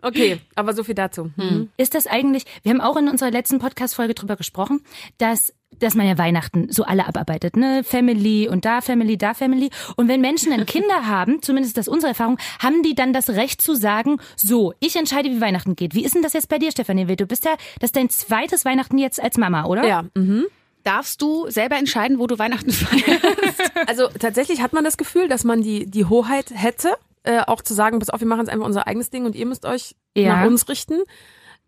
Okay, 0.02 0.40
aber 0.54 0.72
so 0.74 0.82
viel 0.82 0.94
dazu. 0.94 1.30
Mhm. 1.36 1.70
Ist 1.76 1.94
das 1.94 2.06
eigentlich, 2.06 2.44
wir 2.62 2.70
haben 2.72 2.80
auch 2.80 2.96
in 2.96 3.08
unserer 3.08 3.30
letzten 3.30 3.58
Podcast-Folge 3.58 4.14
drüber 4.14 4.36
gesprochen, 4.36 4.80
dass 5.18 5.52
dass 5.78 5.94
man 5.94 6.06
ja 6.06 6.18
Weihnachten 6.18 6.66
so 6.70 6.84
alle 6.84 7.06
abarbeitet, 7.06 7.56
ne? 7.56 7.82
Family 7.84 8.48
und 8.48 8.64
da 8.64 8.80
Family, 8.80 9.16
da 9.16 9.34
Family. 9.34 9.70
Und 9.96 10.08
wenn 10.08 10.20
Menschen 10.20 10.50
dann 10.50 10.66
Kinder 10.66 11.06
haben, 11.06 11.40
zumindest 11.42 11.76
das 11.76 11.86
ist 11.86 11.92
unsere 11.92 12.10
Erfahrung, 12.10 12.38
haben 12.58 12.82
die 12.82 12.94
dann 12.94 13.12
das 13.12 13.30
Recht 13.30 13.62
zu 13.62 13.74
sagen, 13.74 14.18
so, 14.36 14.74
ich 14.80 14.96
entscheide, 14.96 15.30
wie 15.30 15.40
Weihnachten 15.40 15.76
geht. 15.76 15.94
Wie 15.94 16.04
ist 16.04 16.14
denn 16.14 16.22
das 16.22 16.32
jetzt 16.32 16.48
bei 16.48 16.58
dir, 16.58 16.70
Stefanie? 16.70 17.06
Du 17.16 17.26
bist 17.26 17.44
ja, 17.44 17.52
das 17.78 17.88
ist 17.88 17.96
dein 17.96 18.10
zweites 18.10 18.64
Weihnachten 18.64 18.98
jetzt 18.98 19.22
als 19.22 19.38
Mama, 19.38 19.64
oder? 19.64 19.86
Ja, 19.86 20.04
mhm. 20.14 20.46
Darfst 20.82 21.20
du 21.20 21.48
selber 21.50 21.76
entscheiden, 21.76 22.18
wo 22.18 22.26
du 22.26 22.38
Weihnachten 22.38 22.70
feierst? 22.72 23.72
Also 23.86 24.08
tatsächlich 24.08 24.62
hat 24.62 24.72
man 24.72 24.82
das 24.82 24.96
Gefühl, 24.96 25.28
dass 25.28 25.44
man 25.44 25.62
die, 25.62 25.84
die 25.90 26.06
Hoheit 26.06 26.50
hätte, 26.54 26.94
äh, 27.22 27.40
auch 27.40 27.60
zu 27.62 27.74
sagen, 27.74 27.98
pass 27.98 28.08
auf, 28.10 28.20
wir 28.20 28.26
machen 28.26 28.40
jetzt 28.40 28.48
einfach 28.50 28.66
unser 28.66 28.86
eigenes 28.86 29.10
Ding 29.10 29.24
und 29.26 29.34
ihr 29.36 29.44
müsst 29.46 29.66
euch 29.66 29.94
Ja. 30.16 30.36
nach 30.36 30.46
uns 30.46 30.68
richten. 30.68 31.00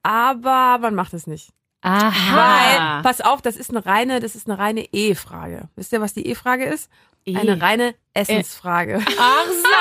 Aber 0.02 0.78
man 0.78 0.94
macht 0.94 1.14
es 1.14 1.26
nicht. 1.26 1.50
Aha. 1.82 2.36
Weil, 2.96 3.02
pass 3.02 3.20
auf, 3.20 3.42
das 3.42 3.56
ist 3.56 3.70
eine 3.70 3.84
reine, 3.84 4.20
das 4.20 4.34
ist 4.34 4.48
eine 4.48 4.58
reine 4.58 4.86
E-Frage. 4.92 5.68
Wisst 5.76 5.92
ihr, 5.92 6.00
was 6.00 6.14
die 6.14 6.26
E-Frage 6.26 6.64
ist? 6.64 6.88
Eine 7.24 7.60
reine 7.62 7.94
Essensfrage. 8.14 9.00
Ach 9.18 9.46
so. 9.46 9.62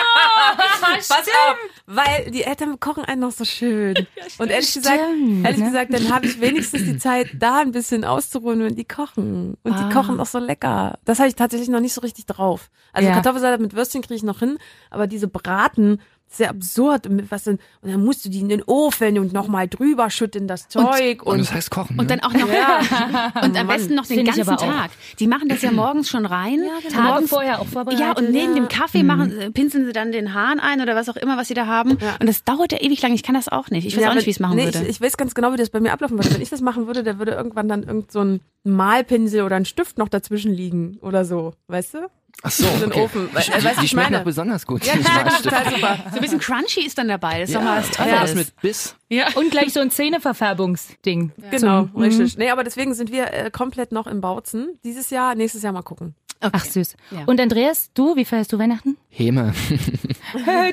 Pass 1.10 1.28
auf, 1.28 1.56
weil 1.88 2.30
die 2.32 2.44
Eltern 2.44 2.80
kochen 2.80 3.04
einen 3.04 3.22
noch 3.22 3.32
so 3.32 3.46
schön. 3.46 3.96
Und 4.38 4.50
ehrlich 4.52 4.74
gesagt, 4.74 5.00
Stimmt, 5.00 5.46
ehrlich 5.46 5.60
ne? 5.60 5.66
gesagt, 5.66 5.94
dann 5.94 6.14
habe 6.14 6.28
ich 6.28 6.40
wenigstens 6.40 6.84
die 6.84 6.98
Zeit, 7.00 7.30
da 7.34 7.60
ein 7.62 7.72
bisschen 7.72 8.06
auszuruhen, 8.06 8.60
wenn 8.64 8.76
die 8.76 8.86
kochen. 8.86 9.58
Und 9.64 9.74
Ah. 9.74 9.88
die 9.88 9.94
kochen 9.94 10.20
auch 10.20 10.26
so 10.28 10.38
lecker. 10.38 11.00
Das 11.04 11.18
habe 11.20 11.30
ich 11.30 11.36
tatsächlich 11.36 11.70
noch 11.70 11.80
nicht 11.80 11.94
so 11.94 12.02
richtig 12.02 12.28
drauf. 12.28 12.70
Also 12.94 13.08
Ja. 13.10 13.16
Kartoffelsalat 13.16 13.60
mit 13.60 13.76
Würstchen 13.76 14.02
kriege 14.02 14.16
ich 14.16 14.24
noch 14.24 14.40
hin, 14.40 14.58
aber 14.92 15.08
diese 15.08 15.28
Braten, 15.28 16.00
ja 16.40 16.50
absurd. 16.50 17.08
Und 17.08 17.30
was 17.32 17.44
denn, 17.44 17.60
und 17.82 17.92
dann 17.92 18.04
musst 18.04 18.26
du 18.26 18.30
die 18.30 18.40
in 18.40 18.50
den 18.50 18.64
Ofen 18.64 19.20
und 19.20 19.34
nochmal 19.34 19.68
drüber 19.68 20.10
schütten, 20.10 20.48
das 20.48 20.68
Zeug. 20.70 21.24
Und 21.24 21.34
Und, 21.34 21.40
das 21.40 21.54
heißt 21.54 21.72
kochen. 21.72 22.00
Und 22.00 22.10
ne? 22.10 22.18
dann 22.18 22.20
auch 22.22 22.34
noch 22.34 22.48
und 23.44 23.58
am 23.58 23.68
besten 23.68 23.96
noch 23.96 24.06
den 24.06 24.26
ganzen. 24.26 24.46
Tag. 24.58 24.92
Die 25.20 25.28
machen 25.28 25.48
das 25.50 25.62
ja 25.62 25.72
morgens 25.72 26.10
schon 26.10 26.26
rein. 26.26 26.60
Tage 26.92 27.02
morgens, 27.02 27.30
vorher 27.30 27.62
auch 27.62 27.68
vorbereitet. 27.68 28.00
Ja, 28.00 28.12
und 28.14 28.32
neben 28.32 28.56
Ja. 28.56 28.62
dem 28.62 28.68
Kaffee 28.68 29.04
machen, 29.04 29.38
äh, 29.40 29.52
pinseln 29.52 29.86
sie 29.86 29.94
dann 29.94 30.12
den 30.12 30.34
Hahn 30.34 30.60
ein 30.60 30.82
oder 30.82 30.96
was 30.96 31.10
auch 31.10 31.16
immer, 31.16 31.38
was 31.38 31.48
sie 31.48 31.54
da 31.54 31.68
haben. 31.68 31.98
Ja. 32.02 32.16
Und 32.20 32.28
das 32.28 32.44
dauert 32.44 32.72
ja 32.72 32.80
ewig 32.82 33.02
lang. 33.02 33.14
Ich 33.14 33.24
kann 33.24 33.36
das 33.36 33.48
auch 33.50 33.70
nicht. 33.70 33.86
Ich 33.86 33.96
weiß 33.96 34.04
Ja, 34.04 34.10
auch 34.12 34.16
nicht, 34.16 34.26
wie 34.26 34.30
ich 34.32 34.38
es 34.38 34.40
machen 34.40 34.56
nee, 34.56 34.66
würde. 34.66 34.80
Ich, 34.84 34.90
ich 34.90 35.02
weiß 35.02 35.18
ganz 35.18 35.34
genau, 35.36 35.54
wie 35.54 35.58
das 35.58 35.70
bei 35.70 35.80
mir 35.80 35.92
ablaufen 35.94 36.18
würde. 36.18 36.34
Wenn 36.34 36.42
ich 36.42 36.50
das 36.50 36.62
machen 36.62 36.88
würde, 36.88 37.04
da 37.04 37.18
würde 37.20 37.32
irgendwann 37.32 37.68
dann 37.68 37.84
irgend 37.84 38.12
so 38.12 38.22
ein 38.24 38.42
Malpinsel 38.64 39.42
oder 39.44 39.56
ein 39.56 39.66
Stift 39.66 39.98
noch 39.98 40.10
dazwischen 40.10 40.54
liegen 40.54 40.98
oder 41.02 41.26
so, 41.26 41.54
weißt 41.68 41.96
du? 41.96 41.98
Ach 42.44 42.52
so, 42.52 42.66
den 42.66 42.86
okay. 42.92 43.02
Ofen. 43.02 43.30
Weil- 43.34 43.44
Die, 43.44 43.52
äh, 43.52 43.64
weißt 43.64 43.80
die, 43.82 43.86
ich 43.86 43.92
schmecken 43.92 44.12
meine? 44.14 44.24
besonders 44.26 44.66
gut. 44.66 44.84
Ja, 44.86 44.94
Schmalstifte. 44.94 45.50
total 45.50 45.74
super. 45.74 45.98
so 46.10 46.16
ein 46.16 46.22
bisschen 46.22 46.40
crunchy 46.40 46.82
ist 46.86 46.98
dann 46.98 47.08
dabei. 47.08 47.40
Das 47.42 47.50
ist 47.50 47.56
doch 47.56 47.62
mal 47.62 47.80
was 47.80 47.90
Ja, 47.98 48.04
Tolles. 48.06 48.22
was 48.22 48.36
mit 48.36 48.62
Biss. 48.62 48.96
ja. 49.10 49.28
Und 49.36 49.52
gleich 49.52 49.74
so 49.74 49.80
ein 49.80 49.92
Zähneverfärbungsding. 49.92 51.32
Genau, 51.52 51.86
Zum- 51.86 52.02
richtig. 52.02 52.38
Nee, 52.38 52.50
aber 52.50 52.64
deswegen 52.64 52.94
sind 52.94 53.12
wir 53.12 53.32
äh, 53.34 53.52
komplett 53.52 53.92
noch 53.92 54.08
im 54.08 54.22
Bautzen. 54.22 54.80
Dieses 54.84 55.10
Jahr, 55.10 55.36
nächstes 55.36 55.62
Jahr 55.64 55.74
mal 55.74 55.82
gucken. 55.84 56.16
Ach 56.42 56.66
süß. 56.66 56.96
Ja. 57.12 57.20
Und 57.28 57.40
Andreas, 57.40 57.92
du, 57.94 58.16
wie 58.16 58.26
feierst 58.26 58.52
du 58.52 58.58
Weihnachten? 58.60 58.98
Häme. 59.10 59.54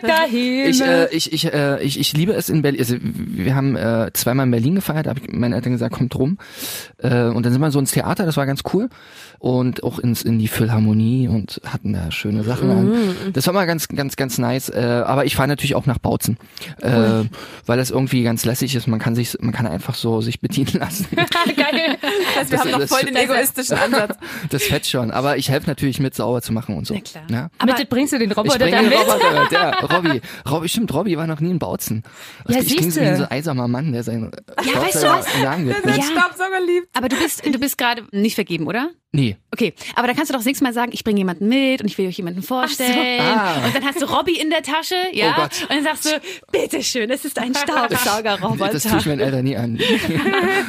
Dahin. 0.02 0.70
Ich, 0.70 0.80
äh, 0.80 1.08
ich, 1.10 1.32
ich, 1.32 1.52
äh, 1.52 1.82
ich, 1.82 1.98
ich 1.98 2.12
liebe 2.16 2.32
es 2.32 2.48
in 2.48 2.62
Berlin. 2.62 2.80
Also 2.80 2.96
wir 3.00 3.54
haben 3.54 3.76
äh, 3.76 4.10
zweimal 4.12 4.46
in 4.46 4.50
Berlin 4.52 4.74
gefeiert, 4.76 5.06
da 5.06 5.10
habe 5.10 5.20
ich 5.20 5.32
meinen 5.32 5.52
Eltern 5.52 5.72
gesagt, 5.72 5.94
kommt 5.94 6.14
rum. 6.14 6.38
Äh, 6.98 7.24
und 7.24 7.44
dann 7.44 7.52
sind 7.52 7.60
wir 7.60 7.70
so 7.70 7.78
ins 7.78 7.90
Theater, 7.92 8.24
das 8.26 8.36
war 8.36 8.46
ganz 8.46 8.62
cool. 8.72 8.88
Und 9.40 9.82
auch 9.84 9.98
ins, 10.00 10.22
in 10.22 10.38
die 10.38 10.48
Philharmonie 10.48 11.28
und 11.28 11.60
hatten 11.64 11.92
da 11.92 12.10
schöne 12.10 12.42
Sachen 12.42 12.70
an. 12.70 13.16
Das 13.32 13.46
war 13.46 13.54
mal 13.54 13.66
ganz, 13.66 13.86
ganz, 13.88 14.16
ganz 14.16 14.38
nice. 14.38 14.68
Äh, 14.68 15.02
aber 15.06 15.26
ich 15.26 15.36
fahre 15.36 15.48
natürlich 15.48 15.74
auch 15.76 15.86
nach 15.86 15.98
Bautzen. 15.98 16.38
Äh, 16.80 17.24
weil 17.66 17.78
das 17.78 17.90
irgendwie 17.90 18.22
ganz 18.24 18.44
lässig 18.44 18.74
ist. 18.74 18.86
Man 18.88 18.98
kann 18.98 19.14
sich, 19.14 19.36
man 19.40 19.52
kann 19.52 19.66
einfach 19.66 19.94
so 19.94 20.20
sich 20.20 20.40
bedienen 20.40 20.72
lassen. 20.80 21.06
Geil. 21.14 21.98
Das 22.00 22.36
heißt, 22.36 22.50
wir 22.50 22.56
Das- 22.56 22.60
haben 22.60 22.70
noch 22.72 22.78
das- 22.80 22.90
voll 22.90 23.02
den 23.04 23.16
egoistischen 23.16 23.76
Ansatz. 23.78 24.16
Das 24.50 24.62
fett 24.64 24.86
schon. 24.86 25.10
Aber 25.10 25.36
ich 25.36 25.50
helfe 25.50 25.57
natürlich 25.66 26.00
mit, 26.00 26.14
sauber 26.14 26.42
zu 26.42 26.52
machen 26.52 26.76
und 26.76 26.86
so. 26.86 26.94
Na 26.94 27.00
klar. 27.00 27.24
Ja? 27.30 27.48
Mit, 27.64 27.88
bringst 27.88 28.12
du 28.12 28.18
den 28.18 28.30
Ich 28.30 28.36
Roboter 28.36 28.58
bringe 28.58 28.76
dann 28.76 28.88
mit? 28.88 28.98
Roboter 28.98 29.52
ja. 29.52 29.70
Robby. 29.96 30.20
Robby, 30.48 30.68
stimmt, 30.68 30.92
Robby 30.94 31.16
war 31.16 31.26
noch 31.26 31.40
nie 31.40 31.50
in 31.50 31.58
Bautzen. 31.58 32.02
Ja, 32.46 32.60
ich 32.60 32.76
klinge 32.76 32.92
so 32.92 33.00
wie 33.00 33.04
siehste. 33.04 33.16
so 33.16 33.22
ein 33.24 33.30
einsamer 33.30 33.68
Mann, 33.68 33.92
der 33.92 34.02
seinen 34.02 34.30
Ja, 34.64 34.80
weißt 34.80 34.94
du 34.94 34.98
Staubsauger 35.00 35.18
was? 35.18 35.36
Hand 35.48 35.66
gibt. 35.66 35.84
Der 35.84 35.90
Ne? 35.92 35.98
Ja. 35.98 36.04
Staubsauger 36.04 36.60
liebt. 36.66 36.88
Aber 36.96 37.08
du 37.08 37.16
bist, 37.16 37.44
du 37.44 37.58
bist 37.58 37.78
gerade 37.78 38.04
nicht 38.12 38.34
vergeben, 38.34 38.66
oder? 38.66 38.90
Nee. 39.10 39.38
Okay, 39.50 39.72
aber 39.96 40.06
dann 40.06 40.16
kannst 40.16 40.28
du 40.28 40.34
doch 40.34 40.40
das 40.40 40.46
nächste 40.46 40.64
Mal 40.64 40.74
sagen, 40.74 40.90
ich 40.92 41.02
bringe 41.02 41.16
jemanden 41.18 41.48
mit 41.48 41.80
und 41.80 41.86
ich 41.86 41.96
will 41.96 42.06
euch 42.06 42.18
jemanden 42.18 42.42
vorstellen. 42.42 43.20
Ah. 43.22 43.64
Und 43.64 43.74
dann 43.74 43.84
hast 43.86 44.02
du 44.02 44.04
Robby 44.04 44.38
in 44.38 44.50
der 44.50 44.62
Tasche, 44.62 44.96
ja? 45.12 45.32
Oh 45.34 45.40
Gott. 45.42 45.62
Und 45.62 45.70
dann 45.70 45.82
sagst 45.84 46.04
du, 46.04 46.10
bitteschön, 46.52 47.08
es 47.10 47.24
ist 47.24 47.38
ein 47.38 47.54
Staubsaugerroboter. 47.54 48.72
Das 48.72 48.82
tue 48.82 48.98
ich 48.98 49.06
meinen 49.06 49.20
Eltern 49.20 49.44
nie 49.44 49.56
an. 49.56 49.78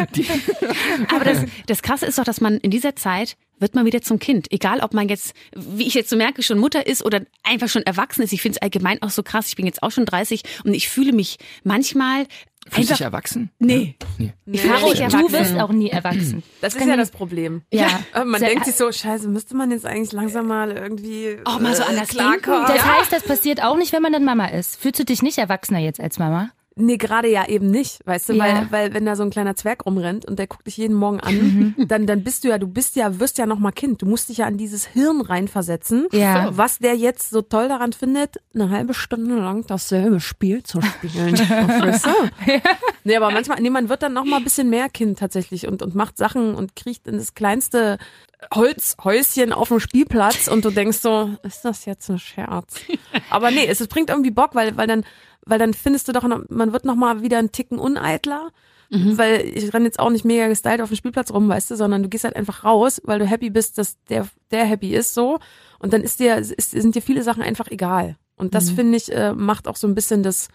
Aber 1.13 1.25
das, 1.25 1.43
das 1.67 1.81
Krasse 1.81 2.05
ist 2.05 2.17
doch, 2.17 2.23
dass 2.23 2.41
man 2.41 2.57
in 2.57 2.71
dieser 2.71 2.95
Zeit 2.95 3.35
wird 3.59 3.75
man 3.75 3.85
wieder 3.85 4.01
zum 4.01 4.19
Kind. 4.19 4.51
Egal, 4.51 4.79
ob 4.81 4.93
man 4.93 5.07
jetzt, 5.09 5.33
wie 5.55 5.87
ich 5.87 5.93
jetzt 5.93 6.09
so 6.09 6.15
merke, 6.15 6.41
schon 6.43 6.57
Mutter 6.59 6.85
ist 6.87 7.03
oder 7.05 7.21
einfach 7.43 7.69
schon 7.69 7.83
erwachsen 7.83 8.21
ist. 8.23 8.33
Ich 8.33 8.41
finde 8.41 8.57
es 8.57 8.61
allgemein 8.61 9.01
auch 9.01 9.09
so 9.09 9.23
krass. 9.23 9.47
Ich 9.47 9.55
bin 9.55 9.65
jetzt 9.65 9.83
auch 9.83 9.91
schon 9.91 10.05
30 10.05 10.43
und 10.63 10.73
ich 10.73 10.89
fühle 10.89 11.13
mich 11.13 11.37
manchmal 11.63 12.25
fühlst 12.69 12.89
du 12.91 12.93
dich 12.95 13.01
erwachsen? 13.01 13.49
Nee. 13.57 13.95
Nee. 14.17 14.33
Ich 14.51 14.61
fühle 14.61 14.73
mich 14.73 14.81
Du 14.97 15.01
erwachsen. 15.03 15.31
wirst 15.31 15.59
auch 15.59 15.71
nie 15.71 15.89
erwachsen. 15.89 16.43
Das 16.61 16.73
ist 16.73 16.79
kann 16.79 16.89
ja 16.89 16.97
das 16.97 17.09
Problem. 17.09 17.63
Ja. 17.73 17.87
Äh, 18.13 18.25
Man 18.25 18.39
Sehr- 18.39 18.49
denkt 18.49 18.65
sich 18.65 18.75
so, 18.75 18.91
scheiße, 18.91 19.27
müsste 19.27 19.55
man 19.55 19.71
jetzt 19.71 19.85
eigentlich 19.85 20.11
langsam 20.11 20.45
mal 20.47 20.71
irgendwie 20.71 21.37
Auch 21.45 21.59
mal 21.59 21.75
so 21.75 21.81
äh, 21.83 21.85
anders 21.87 22.09
klarkommen. 22.09 22.65
denken. 22.67 22.73
Das 22.75 22.85
heißt, 22.85 23.11
das 23.13 23.23
passiert 23.23 23.63
auch 23.63 23.75
nicht, 23.77 23.91
wenn 23.93 24.01
man 24.03 24.13
dann 24.13 24.23
Mama 24.25 24.47
ist. 24.47 24.79
Fühlst 24.79 24.99
du 24.99 25.05
dich 25.05 25.21
nicht 25.23 25.37
erwachsener 25.39 25.79
jetzt 25.79 25.99
als 25.99 26.19
Mama? 26.19 26.51
Nee, 26.81 26.97
gerade 26.97 27.27
ja 27.29 27.47
eben 27.47 27.69
nicht, 27.69 27.99
weißt 28.05 28.29
du, 28.29 28.33
Ja. 28.33 28.43
weil, 28.43 28.71
weil 28.71 28.93
wenn 28.93 29.05
da 29.05 29.15
so 29.15 29.23
ein 29.23 29.29
kleiner 29.29 29.55
Zwerg 29.55 29.85
rumrennt 29.85 30.25
und 30.25 30.39
der 30.39 30.47
guckt 30.47 30.65
dich 30.65 30.77
jeden 30.77 30.95
Morgen 30.95 31.19
an, 31.19 31.35
Mhm. 31.77 31.87
dann, 31.87 32.07
dann 32.07 32.23
bist 32.23 32.43
du 32.43 32.47
ja, 32.49 32.57
du 32.57 32.67
bist 32.67 32.95
ja, 32.95 33.19
wirst 33.19 33.37
ja 33.37 33.45
noch 33.45 33.59
mal 33.59 33.71
Kind. 33.71 34.01
Du 34.01 34.05
musst 34.05 34.29
dich 34.29 34.37
ja 34.37 34.45
an 34.45 34.57
dieses 34.57 34.85
Hirn 34.87 35.21
reinversetzen, 35.21 36.07
Ja. 36.11 36.49
was 36.57 36.79
der 36.79 36.95
jetzt 36.95 37.29
so 37.29 37.41
toll 37.41 37.67
daran 37.67 37.93
findet, 37.93 38.37
eine 38.53 38.69
halbe 38.69 38.93
Stunde 38.93 39.35
lang 39.35 39.65
dasselbe 39.67 40.19
Spiel 40.19 40.63
zu 40.63 40.81
spielen. 40.81 41.35
Du? 41.99 42.61
Nee, 43.03 43.15
aber 43.15 43.31
manchmal, 43.31 43.59
nee, 43.61 43.69
man 43.69 43.89
wird 43.89 44.03
dann 44.03 44.13
noch 44.13 44.23
mal 44.25 44.37
ein 44.37 44.43
bisschen 44.43 44.69
mehr 44.69 44.89
Kind 44.89 45.19
tatsächlich 45.19 45.67
und, 45.67 45.81
und 45.81 45.95
macht 45.95 46.17
Sachen 46.17 46.55
und 46.55 46.75
kriecht 46.75 47.07
in 47.07 47.17
das 47.17 47.33
kleinste 47.33 47.97
Holzhäuschen 48.53 49.51
auf 49.53 49.69
dem 49.69 49.79
Spielplatz 49.79 50.47
und 50.47 50.63
du 50.65 50.69
denkst 50.69 50.99
so, 50.99 51.31
ist 51.43 51.63
das 51.65 51.85
jetzt 51.85 52.09
ein 52.09 52.19
Scherz? 52.19 52.75
Aber 53.29 53.51
nee, 53.51 53.65
es, 53.67 53.81
es 53.81 53.87
bringt 53.87 54.09
irgendwie 54.09 54.31
Bock, 54.31 54.55
weil, 54.55 54.77
weil 54.77 54.87
dann, 54.87 55.03
weil 55.49 55.59
dann 55.59 55.73
findest 55.73 56.07
du 56.07 56.11
doch, 56.11 56.23
noch, 56.23 56.43
man 56.49 56.73
wird 56.73 56.85
noch 56.85 56.95
mal 56.95 57.21
wieder 57.21 57.39
einen 57.39 57.51
Ticken 57.51 57.79
uneitler. 57.79 58.51
Weil 59.17 59.41
ich 59.41 59.71
renn 59.71 59.83
jetzt 59.83 59.99
auch 59.99 60.09
nicht 60.09 60.25
mega 60.25 60.47
gestylt 60.47 60.81
auf 60.81 60.89
dem 60.89 60.95
Spielplatz 60.95 61.31
rum, 61.31 61.47
weißt 61.47 61.69
du, 61.69 61.75
sondern 61.75 62.01
du 62.01 62.09
gehst 62.09 62.23
halt 62.23 62.35
einfach 62.35 62.63
raus, 62.63 62.99
weil 63.05 63.19
du 63.19 63.25
happy 63.25 63.51
bist, 63.51 63.77
dass 63.77 64.03
der, 64.05 64.27
der 64.49 64.65
happy 64.65 64.95
ist 64.95 65.13
so. 65.13 65.37
Und 65.77 65.93
dann 65.93 66.01
ist 66.01 66.19
dir, 66.19 66.37
ist, 66.37 66.71
sind 66.71 66.95
dir 66.95 67.01
viele 67.01 67.21
Sachen 67.21 67.43
einfach 67.43 67.69
egal. 67.69 68.17
Und 68.35 68.55
das 68.55 68.71
finde 68.71 68.97
ich, 68.97 69.11
äh, 69.13 69.33
macht 69.33 69.67
auch 69.67 69.75
so 69.75 69.85
ein 69.85 69.93
bisschen 69.93 70.23
das, 70.23 70.47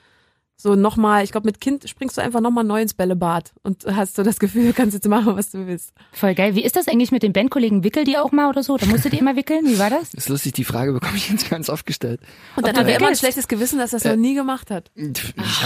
so 0.64 0.76
nochmal, 0.76 1.22
ich 1.24 1.30
glaube, 1.30 1.46
mit 1.46 1.60
Kind 1.60 1.86
springst 1.86 2.16
du 2.16 2.22
einfach 2.22 2.40
nochmal 2.40 2.64
neu 2.64 2.80
ins 2.80 2.94
Bällebad 2.94 3.52
und 3.64 3.84
hast 3.84 4.16
so 4.16 4.22
das 4.22 4.38
Gefühl, 4.38 4.68
du 4.68 4.72
kannst 4.76 4.94
jetzt 4.94 5.06
machen, 5.06 5.36
was 5.36 5.50
du 5.50 5.66
willst. 5.66 5.92
Voll 6.10 6.34
geil. 6.34 6.54
Wie 6.54 6.64
ist 6.64 6.74
das 6.74 6.88
eigentlich 6.88 7.12
mit 7.12 7.22
den 7.22 7.34
Bandkollegen? 7.34 7.84
Wickelt 7.84 8.06
die 8.08 8.16
auch 8.16 8.32
mal 8.32 8.48
oder 8.48 8.62
so? 8.62 8.78
Da 8.78 8.86
musstet 8.86 9.12
ihr 9.12 9.20
immer 9.20 9.36
wickeln? 9.36 9.66
Wie 9.66 9.78
war 9.78 9.90
das? 9.90 10.12
Das 10.12 10.24
ist 10.24 10.28
lustig, 10.30 10.54
die 10.54 10.64
Frage 10.64 10.94
bekomme 10.94 11.16
ich 11.16 11.28
jetzt 11.28 11.50
ganz 11.50 11.68
oft 11.68 11.84
gestellt. 11.84 12.20
Und 12.56 12.66
dann 12.66 12.74
du 12.74 12.80
hat 12.80 12.88
er 12.88 12.96
immer 12.98 13.08
ein 13.08 13.14
schlechtes 13.16 13.46
Gewissen, 13.46 13.78
dass 13.78 13.92
er 13.92 13.98
es 13.98 14.04
noch 14.04 14.16
nie 14.16 14.34
gemacht 14.34 14.70
hat. 14.70 14.90
Ich 14.94 15.04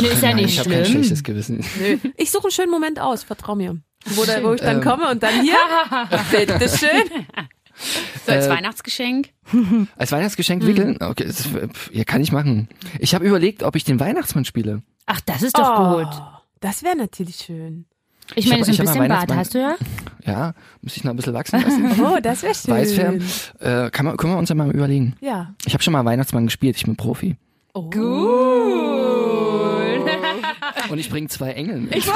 nee, 0.00 0.08
ist 0.08 0.20
ja 0.22 0.34
nicht 0.34 0.46
ich 0.48 0.58
habe 0.58 0.68
kein 0.70 0.84
schlimm. 0.84 0.96
schlechtes 1.04 1.22
Gewissen. 1.22 1.64
Ich 2.16 2.32
suche 2.32 2.44
einen 2.48 2.50
schönen 2.50 2.70
Moment 2.72 2.98
aus, 2.98 3.22
vertrau 3.22 3.54
mir. 3.54 3.76
Wo, 4.04 4.24
da, 4.24 4.42
wo 4.42 4.52
ich 4.52 4.60
dann 4.60 4.76
Ähm. 4.78 4.82
komme 4.82 5.10
und 5.10 5.22
dann 5.22 5.42
hier, 5.42 5.54
bitteschön. 6.32 6.88
So 8.26 8.32
als 8.32 8.46
Äh, 8.46 8.50
Weihnachtsgeschenk. 8.50 9.28
Als 9.96 10.12
Weihnachtsgeschenk 10.12 10.66
wickeln? 10.66 10.96
Okay, 11.00 11.24
das, 11.26 11.48
ja, 11.92 12.04
kann 12.04 12.20
ich 12.20 12.32
machen. 12.32 12.68
Ich 12.98 13.14
habe 13.14 13.26
überlegt, 13.26 13.62
ob 13.62 13.76
ich 13.76 13.84
den 13.84 13.98
Weihnachtsmann 14.00 14.44
spiele. 14.44 14.82
Ach, 15.06 15.20
das 15.22 15.42
ist 15.42 15.56
doch 15.56 15.94
gut. 15.96 16.08
Oh, 16.12 16.22
das 16.60 16.82
wäre 16.82 16.96
natürlich 16.96 17.36
schön. 17.36 17.86
Ich 18.34 18.44
Ich 18.44 18.50
meine, 18.50 18.62
so 18.64 18.70
ein 18.70 18.74
ich 18.74 18.80
bisschen 18.80 19.08
Bart 19.08 19.30
Weihnachtsmann- 19.30 19.36
hast 19.38 19.54
du 19.54 19.58
ja. 19.58 19.76
Ja, 20.26 20.52
muss 20.82 20.96
ich 20.96 21.04
noch 21.04 21.12
ein 21.12 21.16
bisschen 21.16 21.32
wachsen 21.32 21.62
lassen. 21.62 21.92
Oh, 22.04 22.18
das 22.22 22.42
wäre 22.42 22.54
schön. 22.54 22.74
Weißfärben. 22.74 23.22
Äh, 23.60 23.90
kann 23.90 24.04
man, 24.04 24.16
können 24.18 24.34
wir 24.34 24.38
uns 24.38 24.50
ja 24.50 24.54
mal 24.54 24.70
überlegen. 24.70 25.16
Ja. 25.20 25.54
Ich 25.64 25.72
habe 25.72 25.82
schon 25.82 25.92
mal 25.92 26.04
Weihnachtsmann 26.04 26.44
gespielt, 26.46 26.76
ich 26.76 26.84
bin 26.84 26.96
Profi. 26.96 27.36
Gut. 27.72 27.94
Und 30.90 30.98
ich 30.98 31.08
bringe 31.10 31.28
zwei 31.28 31.52
Engel 31.52 31.80
mit. 31.80 31.94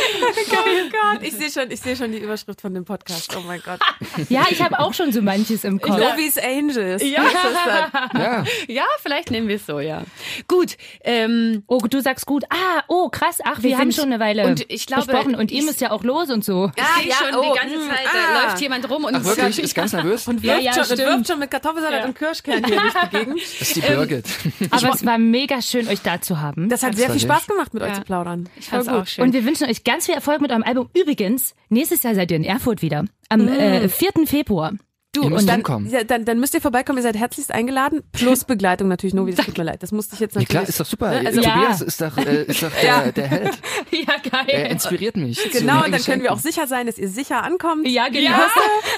Oh 0.00 0.90
Gott, 0.90 1.22
ich 1.22 1.32
sehe 1.34 1.50
schon, 1.50 1.70
ich 1.70 1.80
sehe 1.80 1.96
schon 1.96 2.12
die 2.12 2.18
Überschrift 2.18 2.60
von 2.60 2.74
dem 2.74 2.84
Podcast. 2.84 3.34
Oh 3.36 3.40
mein 3.46 3.60
Gott. 3.64 3.80
Ja, 4.28 4.44
ich 4.50 4.62
habe 4.62 4.78
auch 4.78 4.94
schon 4.94 5.12
so 5.12 5.22
manches 5.22 5.64
im 5.64 5.80
Kopf. 5.80 5.98
Lovis 5.98 6.38
Angels. 6.38 7.02
Ja. 7.02 7.22
Das? 7.22 8.12
Ja. 8.20 8.44
Ja, 8.68 8.84
vielleicht 9.02 9.30
nehmen 9.30 9.48
wir 9.48 9.56
es 9.56 9.66
so, 9.66 9.80
ja. 9.80 10.02
Gut, 10.48 10.76
ähm, 11.04 11.62
Oh, 11.66 11.78
du 11.78 12.00
sagst 12.00 12.26
gut. 12.26 12.44
Ah, 12.50 12.82
oh, 12.88 13.08
krass. 13.08 13.38
Ach, 13.44 13.62
wir, 13.62 13.70
Wir 13.70 13.78
haben 13.78 13.92
schon 13.92 14.06
eine 14.06 14.20
Weile 14.20 14.46
und 14.46 14.64
ich 14.68 14.86
glaube, 14.86 15.06
gesprochen 15.06 15.34
und 15.34 15.50
ihr 15.50 15.60
ich- 15.60 15.64
müsst 15.66 15.80
ja 15.80 15.90
auch 15.90 16.02
los 16.04 16.30
und 16.30 16.44
so. 16.44 16.70
ich 16.76 16.82
Ah, 16.82 17.00
sehe 17.00 17.08
ja, 17.10 17.14
schon 17.16 17.34
oh, 17.38 17.52
die 17.52 17.58
ganze 17.58 17.76
mm, 17.76 17.88
Zeit, 17.88 17.98
ah. 18.06 18.42
läuft 18.44 18.60
jemand 18.60 18.90
rum 18.90 19.04
und 19.04 19.14
Ach 19.14 19.24
wirklich? 19.24 19.58
Ist 19.58 19.74
ganz 19.74 19.92
nervös? 19.92 20.26
Und 20.28 20.42
Ja, 20.44 20.54
wirft, 20.54 20.64
ja, 20.64 20.72
schon, 20.72 20.80
und 20.82 20.86
stimmt. 20.86 21.00
wirft 21.08 21.26
schon 21.28 21.38
mit 21.38 21.50
Kartoffelsalat 21.50 22.00
Ja. 22.00 22.04
und 22.06 22.14
Kirschkern 22.16 22.64
hier 22.64 22.80
durch 22.80 22.94
die 22.94 23.16
Gegend. 23.16 23.40
Das 23.60 23.60
ist 23.68 23.76
die 23.76 23.80
Birgit. 23.80 24.24
Aber 24.70 24.90
es 24.94 25.04
war 25.04 25.18
mega 25.18 25.60
schön, 25.62 25.86
euch 25.88 26.00
da 26.02 26.20
zu 26.20 26.40
haben. 26.40 26.68
Das 26.68 26.82
hat 26.82 26.94
sehr 26.96 27.08
war 27.08 27.14
viel 27.16 27.20
sehr 27.20 27.30
Spaß 27.36 27.46
gemacht, 27.46 27.74
mit 27.74 27.82
euch 27.82 27.88
Ja. 27.90 27.94
zu 27.96 28.00
plaudern. 28.02 28.48
Ich 28.58 28.68
fand's 28.68 28.86
Voll 28.86 28.94
gut. 28.96 29.02
auch 29.04 29.08
schön. 29.08 29.24
Und 29.24 29.32
wir 29.32 29.44
wünschen 29.44 29.68
euch 29.68 29.84
ganz 29.90 30.06
viel 30.06 30.14
Erfolg 30.14 30.40
mit 30.40 30.50
eurem 30.50 30.62
Album. 30.62 30.88
Übrigens, 30.94 31.54
nächstes 31.68 32.02
Jahr 32.02 32.14
seid 32.14 32.30
ihr 32.30 32.36
in 32.36 32.44
Erfurt 32.44 32.82
wieder. 32.82 33.04
Am 33.28 33.48
äh, 33.48 33.88
4. 33.88 34.10
Februar. 34.26 34.72
Du, 35.12 35.22
und 35.22 35.48
dann, 35.48 35.64
ja, 35.90 36.04
dann, 36.04 36.24
dann 36.24 36.38
müsst 36.38 36.54
ihr 36.54 36.60
vorbeikommen, 36.60 36.98
ihr 36.98 37.02
seid 37.02 37.16
herzlichst 37.16 37.50
eingeladen, 37.50 38.00
plus 38.12 38.44
Begleitung 38.44 38.86
natürlich, 38.86 39.12
Novi, 39.12 39.34
das 39.34 39.44
tut 39.44 39.58
mir 39.58 39.64
leid. 39.64 39.82
Das 39.82 39.90
musste 39.90 40.14
ich 40.14 40.20
jetzt 40.20 40.36
Ja 40.36 40.42
natürlich. 40.42 40.48
klar, 40.60 40.68
ist 40.68 40.78
doch 40.78 40.86
super. 40.86 41.06
Also- 41.08 41.40
Tobias 41.42 41.80
ist 41.80 42.00
doch, 42.00 42.16
äh, 42.16 42.44
ist 42.44 42.62
doch 42.62 42.70
der, 42.70 42.84
Ja. 43.06 43.10
der 43.10 43.26
Held. 43.26 43.58
Ja, 43.90 44.14
Er 44.22 44.44
geil. 44.46 44.68
inspiriert 44.70 45.16
mich. 45.16 45.50
Genau, 45.50 45.84
und 45.84 45.90
dann 45.92 46.00
können 46.04 46.22
wir 46.22 46.32
auch 46.32 46.38
sicher 46.38 46.68
sein, 46.68 46.86
dass 46.86 46.96
ihr 46.96 47.08
sicher 47.08 47.42
ankommt. 47.42 47.88
Ja, 47.88 48.06
genau. 48.06 48.36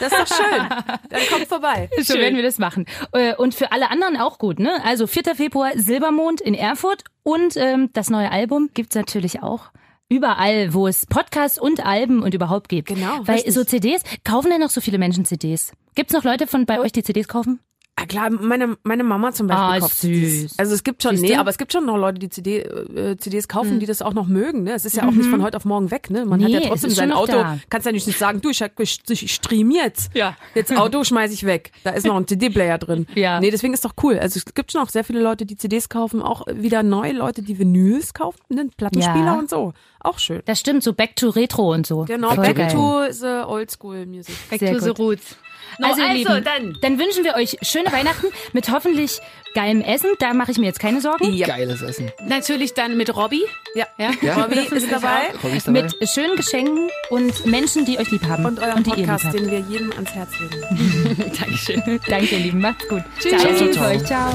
Das 0.01 0.13
ist 0.13 0.21
doch 0.33 0.37
schön. 0.37 0.69
Dann 1.09 1.21
kommt 1.31 1.47
vorbei. 1.49 1.89
So 2.03 2.13
werden 2.13 2.37
wir 2.37 2.43
das 2.43 2.59
machen. 2.59 2.85
Äh, 3.13 3.35
Und 3.37 3.55
für 3.55 3.73
alle 3.73 3.91
anderen 3.91 4.19
auch 4.19 4.37
gut, 4.37 4.59
ne? 4.59 4.85
Also 4.85 5.07
4. 5.07 5.35
Februar 5.35 5.71
Silbermond 5.77 6.43
in 6.43 6.53
Erfurt 6.53 7.05
und 7.23 7.57
ähm, 7.57 7.89
das 7.95 8.11
neue 8.11 8.31
Album 8.31 8.69
gibt's 8.75 8.95
natürlich 8.97 9.43
auch 9.43 9.71
überall, 10.13 10.75
wo 10.75 10.87
es 10.87 11.07
Podcasts 11.07 11.59
und 11.59 11.85
Alben 11.85 12.23
und 12.23 12.35
überhaupt 12.35 12.69
gibt. 12.69 12.89
Genau, 12.89 13.21
Weil 13.25 13.37
richtig. 13.37 13.55
so 13.55 13.65
CDs, 13.65 14.03
kaufen 14.25 14.51
denn 14.51 14.61
noch 14.61 14.71
so 14.71 14.81
viele 14.81 14.99
Menschen 14.99 15.25
CDs? 15.25 15.73
Gibt's 15.95 16.13
noch 16.13 16.25
Leute 16.25 16.47
von 16.47 16.67
bei 16.67 16.79
euch, 16.81 16.93
die 16.93 17.03
CDs 17.03 17.29
kaufen? 17.29 17.61
Ah, 18.03 18.07
klar, 18.07 18.31
meine, 18.31 18.77
meine 18.83 19.05
Mama 19.05 19.33
zum 19.33 19.47
Beispiel 19.47 19.65
Ah, 19.65 19.79
kauft 19.81 19.97
süß. 19.99 20.59
Also 20.59 20.75
es 20.75 20.83
gibt 20.85 21.03
schon, 21.03 21.13
Siehst 21.13 21.23
nee, 21.23 21.35
du? 21.35 21.41
aber 21.41 21.51
es 21.51 21.59
gibt 21.59 21.73
schon 21.73 21.87
noch 21.87 21.97
Leute, 21.97 22.19
die 22.19 22.29
CD, 22.29 22.59
äh, 22.61 23.17
CDs 23.17 23.49
kaufen, 23.49 23.81
die 23.81 23.87
das 23.87 24.03
auch 24.03 24.13
noch 24.15 24.27
mögen. 24.27 24.65
Ne? 24.65 24.73
Es 24.73 24.85
ist 24.85 24.97
ja 24.97 25.07
auch 25.07 25.13
nicht 25.13 25.29
von 25.29 25.43
heute 25.43 25.57
auf 25.57 25.65
morgen 25.65 25.91
weg. 25.91 26.11
Ne? 26.11 26.25
Man 26.25 26.41
hat 26.43 26.49
Nee, 26.49 26.55
ja 26.55 26.61
es 26.63 26.69
trotzdem 26.69 26.91
sein 26.91 27.13
Auto. 27.13 27.33
da. 27.33 27.59
Kannst 27.71 27.87
ja 27.87 27.93
nicht 27.93 28.07
sagen, 28.19 28.41
du, 28.41 28.51
ich, 28.51 28.61
ich, 28.79 29.01
ich 29.09 29.35
stream 29.35 29.71
jetzt. 29.71 30.11
Ja. 30.15 30.37
Jetzt 30.55 30.77
Auto 30.77 31.05
schmeiß 31.05 31.33
ich 31.33 31.45
weg. 31.45 31.71
Da 31.85 31.91
ist 31.91 32.07
noch 32.07 32.17
ein 32.17 32.27
CD-Player 32.27 32.79
drin. 32.79 33.07
Ja. 33.15 33.41
Nee, 33.41 33.51
deswegen 33.51 33.73
ist 33.75 33.85
doch 33.85 33.95
cool. 34.03 34.19
Also 34.19 34.41
es 34.45 34.55
gibt 34.55 34.73
schon 34.73 34.81
auch 34.83 34.89
sehr 34.89 35.05
viele 35.05 35.21
Leute, 35.21 35.47
die 35.47 35.57
CDs 35.57 35.89
kaufen, 35.89 36.23
auch 36.23 36.47
wieder 36.53 36.83
neue 36.83 37.13
Leute, 37.13 37.43
die 37.43 37.59
Vinyls 37.59 38.15
kaufen, 38.15 38.39
ne? 38.49 38.69
Plattenspieler 38.77 39.25
Ja. 39.27 39.39
und 39.39 39.49
so. 39.51 39.73
Auch 40.01 40.19
schön. 40.19 40.43
Das 40.47 40.59
stimmt, 40.59 40.83
so 40.83 40.93
Back 40.93 41.15
to 41.17 41.29
Retro 41.31 41.73
und 41.73 41.87
so. 41.87 42.05
Genau, 42.07 42.31
Voll 42.35 42.45
back 42.45 42.57
geil. 42.57 42.73
to 42.73 43.13
the 43.13 43.45
old 43.47 43.71
school 43.71 44.05
music. 44.07 44.35
Back 44.51 44.59
Sehr 44.59 44.73
to 44.75 44.81
the 44.81 44.89
gut. 44.89 44.99
roots. 44.99 45.37
No, 45.79 45.89
Also, 45.89 46.03
also, 46.03 46.15
Lieben, 46.15 46.45
dann. 46.45 46.79
dann 46.81 46.99
wünschen 46.99 47.25
wir 47.25 47.35
euch 47.35 47.57
schöne 47.63 47.91
Weihnachten 47.93 48.27
mit 48.53 48.71
hoffentlich 48.71 49.21
geilem 49.55 49.81
Essen. 49.83 50.11
Da 50.19 50.33
mache 50.35 50.51
ich 50.53 50.59
mir 50.59 50.67
jetzt 50.67 50.81
keine 50.81 51.01
Sorgen. 51.01 51.33
Ja. 51.33 51.47
Geiles 51.47 51.83
Essen. 51.83 52.11
Natürlich 52.27 52.75
dann 52.75 52.97
mit 52.97 53.15
Robby. 53.15 53.43
Ja. 53.75 53.87
Ja. 53.99 54.11
Ja. 54.21 54.35
Robby 54.43 54.59
ist 54.61 54.73
ist 54.73 54.91
dabei. 54.93 55.33
Mit 55.67 55.95
schönen 56.09 56.37
Geschenken 56.37 56.89
und 57.11 57.47
Menschen, 57.47 57.85
die 57.85 57.99
euch 57.99 58.11
lieb 58.11 58.25
haben. 58.27 58.45
Und 58.47 58.59
ihr 58.61 58.75
lieb 58.75 58.85
Podcast, 58.85 59.33
den 59.33 59.51
wir 59.51 59.61
jedem 59.61 59.93
ans 59.93 60.11
Herz 60.13 60.31
legen. 60.41 61.33
Dankeschön. 61.39 62.01
Danke, 62.07 62.27
ihr 62.35 62.39
Lieben. 62.39 62.61
Macht's 62.61 62.87
gut. 62.89 63.03
Tschüss. 63.19 63.41
Ciao, 63.41 63.55
Ciao, 63.55 63.71
ciao. 63.73 63.91
euch. 63.91 64.05
Ciao. 64.05 64.35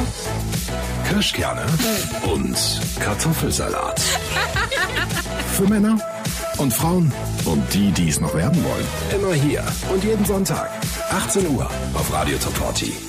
Kirschkerne 1.08 1.66
und 2.34 2.58
Kartoffelsalat. 3.00 4.02
Für 5.56 5.64
Männer 5.64 5.98
und 6.58 6.74
Frauen 6.74 7.12
und 7.46 7.64
die, 7.74 7.92
die 7.92 8.10
es 8.10 8.20
noch 8.20 8.34
werden 8.36 8.64
wollen. 8.64 8.86
Immer 9.16 9.34
hier 9.34 9.64
und 9.92 10.04
jeden 10.04 10.26
Sonntag. 10.26 10.70
18 11.10 11.48
Uhr 11.56 11.70
auf 11.94 12.12
Radio 12.12 12.38
Top 12.38 12.54
40. 12.58 13.07